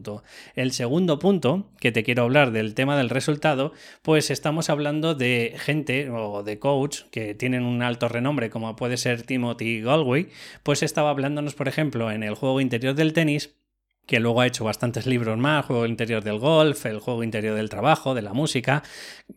El 0.56 0.72
segundo 0.72 1.20
punto, 1.20 1.70
que 1.80 1.92
te 1.92 2.04
quiero 2.04 2.24
hablar 2.24 2.52
del 2.52 2.74
tema 2.74 2.98
del 2.98 3.10
resultado, 3.10 3.74
pues 4.02 4.32
estamos 4.32 4.70
hablando 4.70 5.16
de 5.16 5.56
gente 5.58 6.10
o 6.10 6.44
de 6.44 6.60
coach 6.60 7.02
que 7.12 7.36
tienen 7.36 7.64
un 7.64 7.82
alto 7.82 8.08
renombre, 8.08 8.50
como 8.50 8.76
puede 8.76 8.98
ser 8.98 9.24
Timothy 9.24 9.82
Galway, 9.82 10.30
pues 10.64 10.84
estaba 10.84 11.10
hablándonos, 11.10 11.54
por 11.54 11.68
ejemplo, 11.68 12.12
en 12.12 12.24
el 12.24 12.36
juego 12.36 12.62
interior 12.62 12.96
del 12.96 13.14
tenis, 13.14 13.59
que 14.10 14.20
luego 14.20 14.42
ha 14.42 14.48
hecho 14.48 14.64
bastantes 14.64 15.06
libros 15.06 15.38
más, 15.38 15.68
juego 15.68 15.86
interior 15.86 16.24
del 16.24 16.40
golf, 16.40 16.88
el 16.88 16.98
juego 16.98 17.24
interior 17.24 17.56
del 17.56 17.70
trabajo, 17.70 18.16
de 18.16 18.24
la 18.24 18.34
música. 18.34 18.82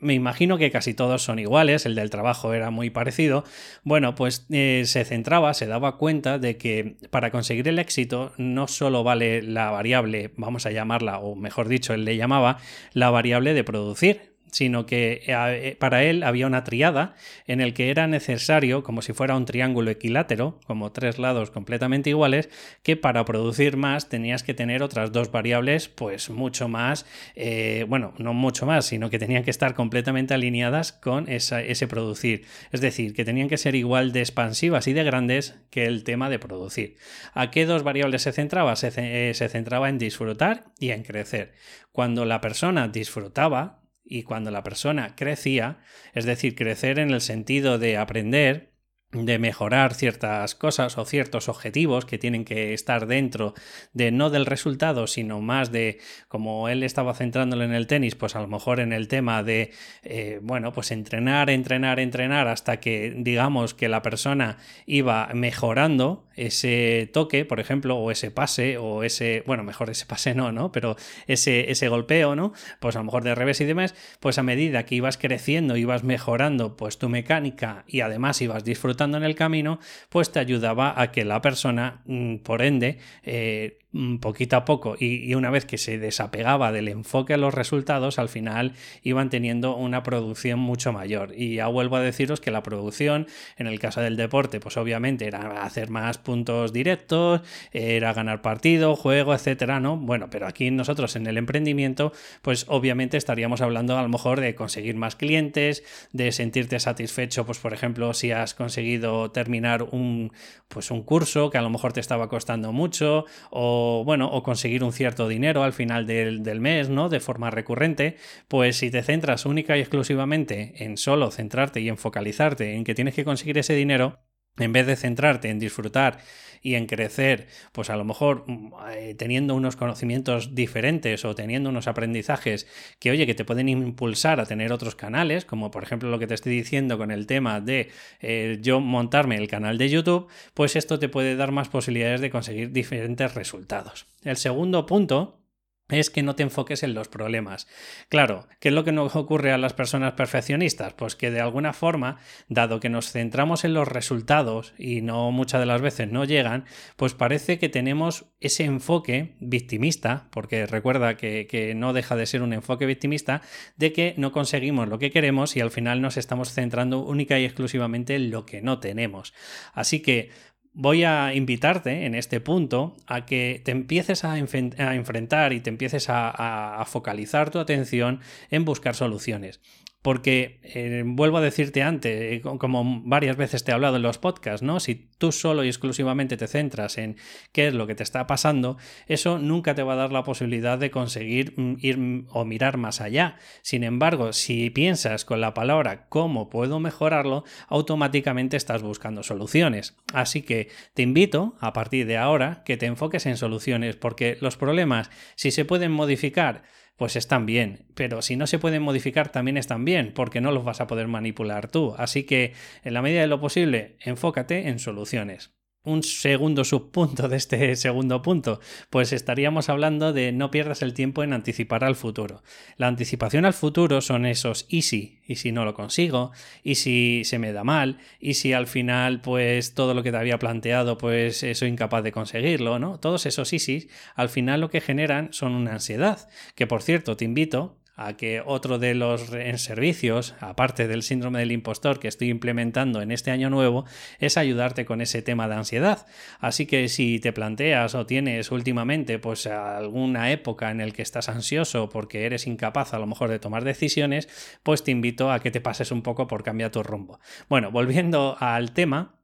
Me 0.01 0.15
imagino 0.15 0.57
que 0.57 0.71
casi 0.71 0.95
todos 0.95 1.23
son 1.23 1.39
iguales, 1.39 1.85
el 1.85 1.95
del 1.95 2.09
trabajo 2.09 2.55
era 2.55 2.71
muy 2.71 2.89
parecido. 2.89 3.45
Bueno, 3.85 4.15
pues 4.15 4.47
eh, 4.51 4.85
se 4.87 5.05
centraba, 5.05 5.53
se 5.53 5.67
daba 5.67 5.99
cuenta 5.99 6.39
de 6.39 6.57
que 6.57 6.97
para 7.11 7.31
conseguir 7.31 7.69
el 7.69 7.79
éxito 7.79 8.33
no 8.39 8.67
solo 8.67 9.05
vale 9.05 9.43
la 9.43 9.71
variable, 9.71 10.33
vamos 10.39 10.65
a 10.65 10.71
llamarla, 10.71 11.19
o 11.19 11.35
mejor 11.35 11.69
dicho, 11.69 11.93
él 11.93 12.07
le 12.07 12.17
llamaba 12.17 12.57
la 12.95 13.11
variable 13.11 13.53
de 13.53 13.65
producir, 13.65 14.32
sino 14.53 14.87
que 14.87 15.23
eh, 15.27 15.77
para 15.81 16.05
él 16.05 16.23
había 16.23 16.47
una 16.47 16.63
triada 16.63 17.15
en 17.47 17.61
el 17.61 17.75
que 17.75 17.91
era 17.91 18.07
necesario, 18.07 18.83
como 18.85 19.03
si 19.03 19.13
fuera 19.13 19.37
un 19.37 19.47
triángulo 19.47 19.91
equilátero, 19.91 20.61
como 20.67 20.93
tres 20.93 21.19
lados 21.19 21.51
completamente 21.51 22.11
iguales, 22.11 22.51
que 22.83 22.97
para 22.97 23.25
producir 23.25 23.77
más 23.77 24.09
tenías 24.09 24.43
que 24.43 24.55
tener 24.55 24.83
otras 24.83 25.11
dos 25.11 25.33
variables, 25.33 25.89
pues 25.89 26.31
mucho 26.31 26.69
más, 26.69 27.07
eh, 27.35 27.87
bueno, 27.89 28.15
no 28.19 28.35
mucho 28.35 28.67
más, 28.67 28.85
sino 28.85 29.11
que 29.11 29.19
tenían 29.19 29.43
que 29.43 29.51
estar 29.51 29.75
completamente 29.75 30.35
alineadas 30.35 30.93
con 30.93 31.29
ese 31.29 31.89
producir. 31.89 32.45
Es 32.71 32.81
decir, 32.81 33.15
que 33.15 33.25
tenían 33.25 33.49
que 33.49 33.57
ser 33.57 33.75
igual 33.75 34.13
de 34.13 34.21
expansivas 34.21 34.87
y 34.87 34.93
de 34.93 35.03
grandes 35.03 35.57
que 35.71 35.87
el 35.87 36.05
tema 36.05 36.29
de 36.29 36.39
producir. 36.39 36.97
¿A 37.33 37.51
qué 37.51 37.65
dos 37.65 37.83
variables 37.83 38.23
se 38.23 38.33
centraba? 38.33 38.75
Eh, 38.83 39.33
se 39.35 39.49
centraba 39.49 39.89
en 39.89 39.99
disfrutar 39.99 40.65
y 40.79 40.91
en 40.91 41.03
crecer. 41.03 41.53
Cuando 41.93 42.25
la 42.25 42.41
persona 42.41 42.89
disfrutaba, 42.89 43.82
y 44.05 44.25
cuando 44.25 44.51
la 44.51 44.63
persona 44.63 45.15
crecía, 45.17 45.79
es 46.15 46.25
decir, 46.25 46.55
crecer 46.55 46.99
en 46.99 47.11
el 47.11 47.21
sentido 47.21 47.79
de 47.79 47.97
aprender, 47.97 48.72
de 49.13 49.39
mejorar 49.39 49.93
ciertas 49.95 50.55
cosas 50.55 50.97
o 50.97 51.05
ciertos 51.05 51.51
objetivos 51.51 52.07
que 52.07 52.17
tienen 52.17 52.47
que 52.47 52.73
estar 52.73 53.07
dentro 53.07 53.53
de 53.93 54.11
no 54.11 54.31
del 54.31 54.47
resultado, 54.47 55.07
sino 55.07 55.43
más 55.43 55.71
de 55.71 55.99
como 56.29 56.71
él 56.71 56.83
estaba 56.83 57.13
centrándolo 57.13 57.63
en 57.65 57.75
el 57.75 57.87
tenis, 57.87 58.15
pues 58.15 58.37
a 58.37 58.41
lo 58.41 58.49
mejor 58.49 58.81
en 58.81 58.93
el 58.93 59.09
tema 59.09 59.43
de, 59.43 59.71
eh, 60.03 60.41
bueno, 60.43 60.73
pues 60.73 60.91
entrenar, 60.93 61.51
entrenar, 61.51 62.01
entrenar 62.01 62.49
hasta 62.49 62.81
que 62.81 63.15
digamos 63.15 63.75
que 63.75 63.91
la 63.91 64.01
persona 64.01 64.57
iba 64.87 65.29
mejorando 65.35 66.27
ese 66.35 67.11
toque, 67.13 67.45
por 67.45 67.61
ejemplo, 67.61 67.99
o 67.99 68.11
ese 68.11 68.31
pase, 68.31 68.79
o 68.79 69.03
ese, 69.03 69.43
bueno, 69.47 69.63
mejor 69.63 69.91
ese 69.91 70.07
pase 70.07 70.35
no, 70.35 70.53
¿no? 70.53 70.73
Pero 70.73 70.97
ese, 71.27 71.71
ese 71.71 71.89
golpeo, 71.89 72.35
¿no? 72.35 72.55
Pues 72.81 72.97
a 72.97 73.01
lo 73.01 73.05
mejor 73.05 73.25
de 73.25 73.35
revés 73.35 73.61
y 73.61 73.67
demás, 73.67 73.95
pues 74.21 74.39
a 74.39 74.43
medida 74.43 74.87
que 74.87 74.95
ibas 74.95 75.19
creciendo, 75.19 75.77
ibas 75.77 76.03
mejorando 76.03 76.79
pues 76.79 76.97
tu 76.97 77.11
mecánica 77.11 77.85
y 77.87 78.01
además 78.01 78.41
ibas 78.41 78.65
disfrutando 78.65 79.02
en 79.05 79.25
el 79.25 79.35
camino, 79.35 79.79
pues 80.09 80.31
te 80.33 80.39
ayudaba 80.39 81.01
a 81.01 81.11
que 81.13 81.25
la 81.25 81.41
persona, 81.41 82.03
mm, 82.07 82.37
por 82.37 82.63
ende, 82.63 82.99
eh, 83.23 83.79
Mm, 83.95 84.19
poquito 84.19 84.57
a 84.57 84.65
poco 84.65 84.97
y, 84.99 85.35
una 85.35 85.51
vez 85.51 85.67
que 85.67 85.77
se 85.77 85.99
desapegaba 85.99 86.73
del 86.73 86.89
enfoque 86.89 87.35
a 87.35 87.37
los 87.37 87.53
resultados, 87.53 88.19
al 88.19 88.31
final 88.31 88.73
iban 89.03 89.29
teniendo 89.29 89.77
una 89.77 90.03
producción 90.03 90.59
mucho 90.59 90.93
mayor. 90.95 91.35
Y 91.37 91.57
ya 91.57 91.67
vuelvo 91.67 91.97
a 91.97 92.01
deciros 92.01 92.41
que 92.41 92.51
la 92.51 92.63
producción, 92.63 93.27
en 93.59 93.67
el 93.67 93.79
caso 93.79 94.01
del 94.01 94.17
deporte, 94.17 94.61
pues 94.61 94.79
obviamente 94.79 95.27
era 95.27 95.63
hacer 95.63 95.91
más 95.91 96.17
puntos 96.17 96.73
directos, 96.73 97.43
era 97.73 98.15
ganar 98.15 98.41
partido, 98.41 98.97
juego, 98.97 99.35
etcétera, 99.35 99.79
¿no? 99.79 99.99
Bueno, 99.99 100.29
pero 100.31 100.47
aquí 100.47 100.71
nosotros 100.71 101.15
en 101.17 101.27
el 101.27 101.37
emprendimiento, 101.37 102.13
pues 102.41 102.65
obviamente 102.69 103.19
estaríamos 103.19 103.61
hablando 103.61 103.99
a 103.99 104.03
lo 104.03 104.09
mejor 104.09 104.41
de 104.41 104.55
conseguir 104.55 104.97
más 104.97 105.17
clientes, 105.17 105.85
de 106.13 106.33
sentirte 106.33 106.81
satisfecho, 106.81 107.45
pues 107.45 107.59
por 107.59 107.75
ejemplo, 107.75 108.15
si 108.15 108.31
has 108.31 108.55
conseguido 108.55 108.92
terminar 109.33 109.83
un, 109.83 110.33
pues 110.69 110.91
un 110.91 111.03
curso 111.03 111.51
que 111.51 111.59
a 111.59 111.63
lo 111.63 111.71
mejor 111.71 111.93
te 111.93 112.01
estaba 112.01 112.29
costando 112.29 112.73
mucho 112.73 113.25
o 113.51 114.03
bueno, 114.05 114.29
o 114.31 114.43
conseguir 114.43 114.85
un 114.85 114.93
cierto 114.93 115.29
dinero 115.29 115.63
al 115.63 115.73
final 115.73 116.07
del, 116.07 116.43
del 116.43 116.61
mes, 116.61 116.89
¿no? 116.89 117.09
De 117.09 117.21
forma 117.21 117.51
recurrente, 117.51 118.17
pues 118.49 118.77
si 118.77 118.91
te 118.91 119.03
centras 119.03 119.47
única 119.47 119.77
y 119.77 119.81
exclusivamente 119.81 120.85
en 120.85 120.97
solo 120.97 121.31
centrarte 121.31 121.81
y 121.81 121.89
en 121.89 121.99
focalizarte 121.99 122.75
en 122.75 122.85
que 122.85 122.95
tienes 122.95 123.15
que 123.15 123.25
conseguir 123.25 123.59
ese 123.59 123.75
dinero, 123.75 124.21
en 124.59 124.73
vez 124.73 124.87
de 124.87 124.97
centrarte 124.97 125.49
en 125.49 125.59
disfrutar 125.59 126.19
y 126.63 126.77
en 126.77 126.87
crecer, 126.87 127.49
pues 127.73 127.91
a 127.91 127.97
lo 127.97 128.05
mejor 128.05 128.45
mm, 128.47 128.73
eh, 128.93 129.15
teniendo 129.19 129.55
unos 129.55 129.77
conocimientos 129.77 130.55
diferentes 130.55 131.25
o 131.25 131.35
teniendo 131.35 131.71
unos 131.71 131.89
aprendizajes 131.89 132.69
que, 133.01 133.11
oye, 133.11 133.27
que 133.27 133.35
te 133.35 133.45
pueden 133.45 133.69
impulsar 133.69 134.41
a 134.41 134.47
tener 134.47 134.73
otros 134.73 134.95
canales, 134.95 135.45
como 135.45 135.71
por 135.71 135.83
ejemplo 135.83 136.09
lo 136.11 136.19
que 136.19 136.27
te 136.27 136.35
estoy 136.35 136.53
diciendo 136.53 136.97
con 136.99 137.11
el 137.11 137.27
tema 137.27 137.61
de 137.61 137.91
eh, 138.21 138.59
yo 138.61 138.81
montarme 138.81 139.37
el 139.37 139.49
canal 139.49 139.77
de 139.77 139.89
YouTube, 139.89 140.29
pues 140.55 140.77
esto 140.77 140.99
te 140.99 141.09
puede 141.09 141.35
dar 141.35 141.51
más 141.51 141.69
posibilidades 141.69 142.21
de 142.21 142.31
conseguir 142.31 142.71
diferentes 142.71 143.35
resultados. 143.35 144.07
El 144.23 144.37
segundo 144.37 144.87
punto 144.87 145.42
es 145.89 146.11
que 146.11 146.23
no 146.23 146.35
te 146.35 146.43
enfoques 146.43 146.83
en 146.83 146.95
los 146.95 147.09
problemas. 147.09 147.67
Claro, 148.09 148.49
¿qué 148.61 148.69
es 148.69 148.75
lo 148.75 148.85
que 148.85 148.93
nos 148.93 149.15
ocurre 149.15 149.53
a 149.53 149.59
las 149.59 149.75
personas 149.75 150.13
perfeccionistas? 150.13 150.95
Pues 150.95 151.17
que 151.17 151.31
de 151.31 151.41
alguna 151.41 151.73
forma, 151.73 152.19
dado 152.49 152.81
que 152.81 152.89
nos 152.89 153.13
centramos 153.13 153.65
en 153.65 153.75
los 153.75 153.89
resultados 153.89 154.75
y 154.79 155.03
no 155.03 155.31
muchas 155.31 155.61
de 155.61 155.67
las 155.67 155.83
veces 155.83 156.11
no 156.11 156.25
llegan, 156.25 156.65
pues 156.97 157.15
parece 157.15 157.59
que 157.59 157.69
tenemos 157.69 158.27
ese 158.41 158.65
enfoque 158.65 159.35
victimista, 159.41 160.29
porque 160.31 160.67
recuerda 160.67 161.17
que, 161.17 161.47
que 161.47 161.75
no 161.75 161.93
deja 161.93 162.17
de 162.17 162.27
ser 162.27 162.43
un 162.43 162.53
enfoque 162.53 162.87
victimista, 162.87 163.43
de 163.77 163.93
que 163.93 164.15
no 164.17 164.33
conseguimos 164.33 164.89
lo 164.89 164.99
que 164.99 165.11
queremos 165.11 165.57
y 165.57 165.61
al 165.61 165.71
final 165.71 166.01
nos 166.01 166.17
estamos 166.17 166.53
centrando 166.53 167.01
única 167.01 167.39
y 167.39 167.45
exclusivamente 167.45 168.15
en 168.15 168.31
lo 168.31 168.47
que 168.47 168.63
no 168.63 168.81
tenemos. 168.81 169.35
Así 169.75 170.01
que 170.01 170.31
voy 170.75 171.05
a 171.05 171.35
invitarte 171.35 172.07
en 172.07 172.15
este 172.15 172.41
punto 172.41 172.97
a 173.07 173.27
que 173.27 173.61
te 173.65 173.73
empieces 173.73 174.25
a, 174.25 174.39
enfrentar 174.39 175.53
y 175.53 175.61
te 175.61 175.71
empieces 175.71 176.07
a, 176.09 176.85
focalizar 176.87 177.51
tu 177.51 177.59
atención 177.59 178.21
en 178.51 178.65
buscar 178.65 178.95
soluciones. 178.95 179.61
Porque 180.03 180.61
eh, 180.65 181.05
vuelvo 181.07 181.39
a 181.39 181.41
decirte 181.41 181.83
antes, 181.83 182.13
eh, 182.13 182.43
como 182.43 183.03
varias 183.05 183.37
veces 183.37 183.63
te 183.63 183.71
he 183.71 183.75
hablado 183.75 183.97
en 183.97 184.03
los 184.03 184.19
podcasts, 184.19 184.63
¿no? 184.63 184.81
Si 184.81 185.09
tú 185.19 185.31
solo 185.31 185.63
y 185.63 185.69
exclusivamente 185.69 186.37
te 186.37 186.49
centras 186.49 186.99
en 186.99 187.17
qué 187.53 187.69
es 187.69 187.75
lo 187.75 187.87
que 187.87 187.95
te 187.95 188.03
está 188.03 188.27
pasando, 188.27 188.79
eso 189.07 189.39
nunca 189.39 189.75
te 189.77 189.85
va 189.85 189.93
a 189.93 189.97
dar 189.97 190.13
la 190.13 190.25
posibilidad 190.25 190.77
de 190.77 190.91
conseguir 190.91 191.55
mm, 191.57 191.77
ir 191.79 192.27
o 192.31 192.45
mirar 192.45 192.79
más 192.79 193.01
allá. 193.01 193.37
Sin 193.63 193.85
embargo, 193.85 194.33
si 194.33 194.71
piensas 194.71 195.25
con 195.25 195.41
la 195.41 195.55
palabra 195.55 196.07
cómo 196.09 196.51
puedo 196.51 196.81
mejorarlo, 196.81 197.45
automáticamente 197.69 198.57
estás 198.57 198.83
buscando 198.83 199.23
soluciones. 199.23 199.97
Así 200.13 200.43
que 200.43 200.69
te 200.95 201.03
invito 201.03 201.55
a 201.61 201.73
partir 201.73 202.07
de 202.07 202.17
ahora 202.17 202.63
que 202.65 202.77
te 202.77 202.87
enfoques 202.87 203.27
en 203.27 203.37
soluciones, 203.37 203.97
porque 203.97 204.37
los 204.41 204.57
problemas, 204.57 205.11
si 205.37 205.51
se 205.51 205.65
pueden 205.65 205.93
modificar, 205.93 206.65
pues 207.03 207.17
están 207.17 207.47
bien. 207.47 207.87
Pero 207.97 208.23
si 208.23 208.37
no 208.37 208.47
se 208.47 208.61
pueden 208.61 208.81
modificar, 208.81 209.33
también 209.33 209.57
están 209.57 209.85
bien, 209.85 210.13
porque 210.15 210.41
no 210.41 210.53
los 210.53 210.63
vas 210.63 210.81
a 210.81 210.87
poder 210.87 211.09
manipular 211.09 211.67
tú. 211.67 211.97
Así 211.99 212.23
que, 212.23 212.53
en 212.85 212.95
la 212.95 213.03
medida 213.03 213.23
de 213.23 213.27
lo 213.27 213.41
posible, 213.41 213.97
enfócate 213.99 214.69
en 214.69 214.79
soluciones 214.79 215.53
un 215.85 216.03
segundo 216.03 216.65
subpunto 216.65 217.29
de 217.29 217.37
este 217.37 217.77
segundo 217.77 218.23
punto, 218.23 218.61
pues 218.91 219.13
estaríamos 219.13 219.69
hablando 219.69 220.13
de 220.13 220.33
no 220.33 220.51
pierdas 220.51 220.83
el 220.83 220.95
tiempo 220.95 221.23
en 221.23 221.33
anticipar 221.33 221.85
al 221.85 221.97
futuro. 221.97 222.43
La 222.77 222.87
anticipación 222.87 223.45
al 223.45 223.53
futuro 223.53 224.01
son 224.01 224.27
esos 224.27 224.67
y 224.69 224.83
si, 224.83 225.19
y 225.27 225.37
si 225.37 225.51
no 225.53 225.65
lo 225.65 225.75
consigo, 225.75 226.33
y 226.63 226.77
si 226.77 227.23
se 227.25 227.39
me 227.39 227.53
da 227.53 227.65
mal, 227.65 227.99
y 228.21 228.35
si 228.35 228.53
al 228.53 228.67
final 228.67 229.21
pues 229.21 229.75
todo 229.75 229.95
lo 229.95 230.03
que 230.03 230.13
te 230.13 230.19
había 230.19 230.39
planteado 230.39 230.99
pues 230.99 231.45
soy 231.55 231.69
incapaz 231.69 232.05
de 232.05 232.13
conseguirlo, 232.13 232.79
¿no? 232.79 232.99
Todos 233.01 233.27
esos 233.27 233.53
y 233.53 233.59
si 233.59 233.89
al 234.15 234.29
final 234.29 234.61
lo 234.61 234.71
que 234.71 234.81
generan 234.81 235.33
son 235.33 235.53
una 235.53 235.73
ansiedad, 235.73 236.29
que 236.55 236.67
por 236.67 236.83
cierto 236.83 237.17
te 237.17 237.25
invito 237.25 237.82
a 237.97 238.17
que 238.17 238.43
otro 238.45 238.79
de 238.79 238.95
los 238.95 239.31
servicios, 239.57 240.35
aparte 240.41 240.89
del 240.89 241.03
síndrome 241.03 241.41
del 241.41 241.53
impostor 241.53 241.99
que 241.99 242.09
estoy 242.09 242.31
implementando 242.31 243.03
en 243.03 243.11
este 243.11 243.31
año 243.31 243.51
nuevo, 243.51 243.85
es 244.19 244.37
ayudarte 244.37 244.85
con 244.85 245.01
ese 245.01 245.23
tema 245.23 245.49
de 245.49 245.55
ansiedad. 245.55 246.07
Así 246.41 246.67
que 246.67 246.89
si 246.89 247.21
te 247.21 247.33
planteas 247.33 247.95
o 247.95 248.07
tienes 248.07 248.51
últimamente 248.51 249.19
pues 249.19 249.47
alguna 249.47 250.31
época 250.33 250.71
en 250.71 250.81
el 250.81 250.93
que 250.93 251.03
estás 251.03 251.29
ansioso 251.29 251.89
porque 251.89 252.27
eres 252.27 252.47
incapaz 252.47 252.95
a 252.95 252.99
lo 252.99 253.07
mejor 253.07 253.31
de 253.31 253.39
tomar 253.39 253.65
decisiones, 253.65 254.29
pues 254.63 254.83
te 254.85 254.91
invito 254.91 255.31
a 255.31 255.41
que 255.41 255.51
te 255.51 255.61
pases 255.61 255.91
un 255.93 256.03
poco 256.03 256.27
por 256.27 256.43
cambiar 256.43 256.71
tu 256.71 256.83
rumbo. 256.83 257.21
Bueno, 257.49 257.71
volviendo 257.71 258.37
al 258.41 258.73
tema, 258.73 259.22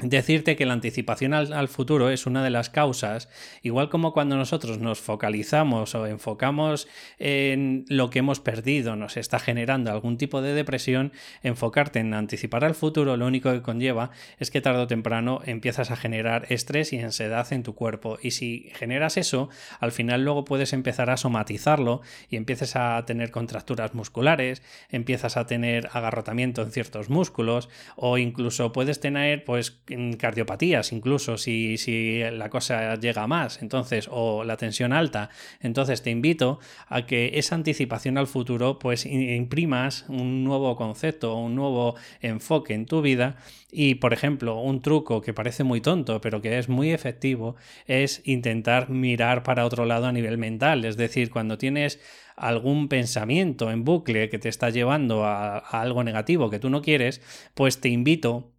Decirte 0.00 0.54
que 0.54 0.64
la 0.64 0.74
anticipación 0.74 1.34
al, 1.34 1.66
futuro 1.66 2.08
es 2.10 2.26
una 2.26 2.44
de 2.44 2.50
las 2.50 2.70
causas, 2.70 3.28
igual 3.62 3.88
como 3.88 4.12
cuando 4.12 4.36
nosotros 4.36 4.78
nos 4.78 5.00
focalizamos 5.00 5.92
o 5.96 6.06
enfocamos 6.06 6.86
en 7.18 7.84
lo 7.88 8.08
que 8.08 8.20
hemos 8.20 8.38
perdido, 8.38 8.94
nos 8.94 9.16
está 9.16 9.40
generando 9.40 9.90
algún 9.90 10.16
tipo 10.16 10.40
de 10.40 10.54
depresión, 10.54 11.12
enfocarte 11.42 11.98
en 11.98 12.14
anticipar 12.14 12.64
al 12.64 12.76
futuro 12.76 13.16
lo 13.16 13.26
único 13.26 13.50
que 13.50 13.60
conlleva 13.60 14.12
es 14.38 14.52
que 14.52 14.60
tarde 14.60 14.82
o 14.82 14.86
temprano 14.86 15.40
empiezas 15.44 15.90
a 15.90 15.96
generar 15.96 16.46
estrés 16.48 16.92
y 16.92 17.00
ansiedad 17.00 17.52
en 17.52 17.64
tu 17.64 17.74
cuerpo. 17.74 18.18
Y 18.22 18.30
si 18.30 18.70
generas 18.76 19.16
eso, 19.16 19.48
al 19.80 19.90
final 19.90 20.22
luego 20.24 20.44
puedes 20.44 20.74
empezar 20.74 21.10
a 21.10 21.16
somatizarlo 21.16 22.02
y 22.30 22.36
empiezas 22.36 22.76
a 22.76 23.04
tener 23.04 23.32
contracturas 23.32 23.94
musculares, 23.94 24.62
empiezas 24.90 25.36
a 25.36 25.46
tener 25.46 25.88
agarrotamiento 25.92 26.62
en 26.62 26.70
ciertos 26.70 27.10
músculos 27.10 27.68
o 27.96 28.16
incluso 28.16 28.70
puedes 28.70 29.00
tener 29.00 29.42
pues 29.42 29.80
cardiopatías, 30.18 30.92
incluso 30.92 31.38
si, 31.38 31.76
si 31.78 32.20
la 32.20 32.50
cosa 32.50 32.96
llega 32.96 33.26
más, 33.26 33.62
entonces, 33.62 34.08
o 34.10 34.44
la 34.44 34.56
tensión 34.56 34.92
alta. 34.92 35.30
Entonces 35.60 36.02
te 36.02 36.10
invito 36.10 36.60
a 36.88 37.06
que 37.06 37.32
esa 37.34 37.54
anticipación 37.54 38.18
al 38.18 38.26
futuro, 38.26 38.78
pues 38.78 39.06
imprimas 39.06 40.04
un 40.08 40.44
nuevo 40.44 40.76
concepto, 40.76 41.36
un 41.36 41.54
nuevo 41.54 41.96
enfoque 42.20 42.74
en 42.74 42.86
tu 42.86 43.02
vida. 43.02 43.36
Y, 43.70 43.96
por 43.96 44.14
ejemplo, 44.14 44.60
un 44.60 44.80
truco 44.80 45.20
que 45.20 45.34
parece 45.34 45.62
muy 45.62 45.80
tonto, 45.82 46.20
pero 46.22 46.40
que 46.40 46.58
es 46.58 46.70
muy 46.70 46.90
efectivo, 46.90 47.56
es 47.86 48.22
intentar 48.24 48.88
mirar 48.88 49.42
para 49.42 49.66
otro 49.66 49.84
lado 49.84 50.06
a 50.06 50.12
nivel 50.12 50.38
mental. 50.38 50.84
Es 50.84 50.96
decir, 50.96 51.30
cuando 51.30 51.58
tienes 51.58 52.00
algún 52.36 52.88
pensamiento 52.88 53.70
en 53.70 53.84
bucle 53.84 54.30
que 54.30 54.38
te 54.38 54.48
está 54.48 54.70
llevando 54.70 55.24
a, 55.24 55.58
algo 55.58 56.04
negativo 56.04 56.50
que 56.50 56.58
tú 56.58 56.70
no 56.70 56.82
quieres, 56.82 57.20
pues 57.54 57.80
te 57.80 57.88
invito 57.88 58.52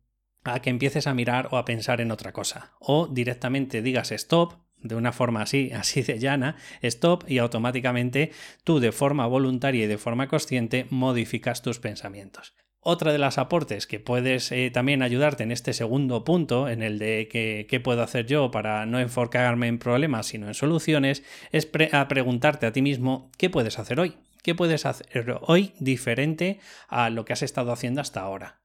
a 0.43 0.61
que 0.61 0.69
empieces 0.69 1.07
a 1.07 1.13
mirar 1.13 1.49
o 1.51 1.57
a 1.57 1.65
pensar 1.65 2.01
en 2.01 2.11
otra 2.11 2.31
cosa. 2.31 2.73
O 2.79 3.07
directamente 3.07 3.81
digas 3.81 4.11
stop, 4.11 4.53
de 4.77 4.95
una 4.95 5.11
forma 5.11 5.41
así, 5.41 5.71
así 5.75 6.01
de 6.01 6.19
llana, 6.19 6.55
stop 6.81 7.29
y 7.29 7.37
automáticamente 7.37 8.31
tú 8.63 8.79
de 8.79 8.91
forma 8.91 9.27
voluntaria 9.27 9.85
y 9.85 9.87
de 9.87 9.97
forma 9.97 10.27
consciente 10.27 10.87
modificas 10.89 11.61
tus 11.61 11.79
pensamientos. 11.79 12.53
Otra 12.81 13.11
de 13.11 13.17
las 13.17 13.37
aportes 13.37 13.87
que 13.87 13.99
puedes 13.99 14.53
eh, 14.53 14.71
también 14.71 15.01
ayudarte 15.01 15.43
en 15.43 15.51
este 15.51 15.73
segundo 15.73 16.23
punto, 16.23 16.69
en 16.69 16.81
el 16.81 16.97
de 16.97 17.27
qué 17.69 17.79
puedo 17.81 18.01
hacer 18.01 18.25
yo 18.25 18.51
para 18.51 18.85
no 18.85 18.99
enfocarme 18.99 19.67
en 19.67 19.79
problemas 19.79 20.27
sino 20.27 20.47
en 20.47 20.53
soluciones, 20.53 21.23
es 21.51 21.69
a 21.91 22.07
preguntarte 22.07 22.65
a 22.65 22.71
ti 22.71 22.81
mismo 22.81 23.31
qué 23.37 23.49
puedes 23.49 23.79
hacer 23.79 23.99
hoy. 23.99 24.15
¿Qué 24.43 24.55
puedes 24.55 24.85
hacer 24.85 25.37
hoy 25.41 25.73
diferente 25.79 26.59
a 26.87 27.09
lo 27.09 27.25
que 27.25 27.33
has 27.33 27.43
estado 27.43 27.73
haciendo 27.73 27.99
hasta 27.99 28.21
ahora? 28.21 28.61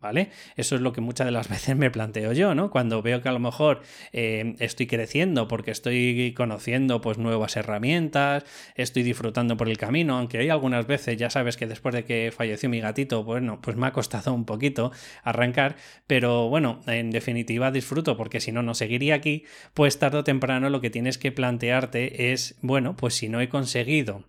¿Vale? 0.00 0.30
Eso 0.56 0.76
es 0.76 0.82
lo 0.82 0.92
que 0.92 1.00
muchas 1.00 1.26
de 1.26 1.30
las 1.30 1.48
veces 1.50 1.76
me 1.76 1.90
planteo 1.90 2.32
yo, 2.32 2.54
¿no? 2.54 2.70
Cuando 2.70 3.02
veo 3.02 3.22
que 3.22 3.28
a 3.28 3.32
lo 3.32 3.38
mejor 3.38 3.80
eh, 4.12 4.54
estoy 4.58 4.86
creciendo 4.86 5.48
porque 5.48 5.70
estoy 5.70 6.34
conociendo 6.36 7.00
pues 7.00 7.18
nuevas 7.18 7.56
herramientas, 7.56 8.44
estoy 8.74 9.02
disfrutando 9.02 9.56
por 9.56 9.68
el 9.68 9.78
camino, 9.78 10.18
aunque 10.18 10.38
hay 10.38 10.50
algunas 10.50 10.86
veces, 10.86 11.16
ya 11.16 11.30
sabes 11.30 11.56
que 11.56 11.66
después 11.66 11.94
de 11.94 12.04
que 12.04 12.32
falleció 12.36 12.68
mi 12.68 12.80
gatito, 12.80 13.24
bueno, 13.24 13.60
pues 13.60 13.76
me 13.76 13.86
ha 13.86 13.92
costado 13.92 14.32
un 14.32 14.44
poquito 14.44 14.92
arrancar, 15.22 15.76
pero 16.06 16.48
bueno, 16.48 16.80
en 16.86 17.10
definitiva 17.10 17.70
disfruto 17.70 18.16
porque 18.16 18.40
si 18.40 18.52
no, 18.52 18.62
no 18.62 18.74
seguiría 18.74 19.14
aquí, 19.14 19.44
pues 19.74 19.98
tarde 19.98 20.18
o 20.18 20.24
temprano 20.24 20.70
lo 20.70 20.80
que 20.80 20.90
tienes 20.90 21.18
que 21.18 21.32
plantearte 21.32 22.32
es, 22.32 22.56
bueno, 22.62 22.96
pues 22.96 23.14
si 23.14 23.28
no 23.28 23.40
he 23.40 23.48
conseguido 23.48 24.24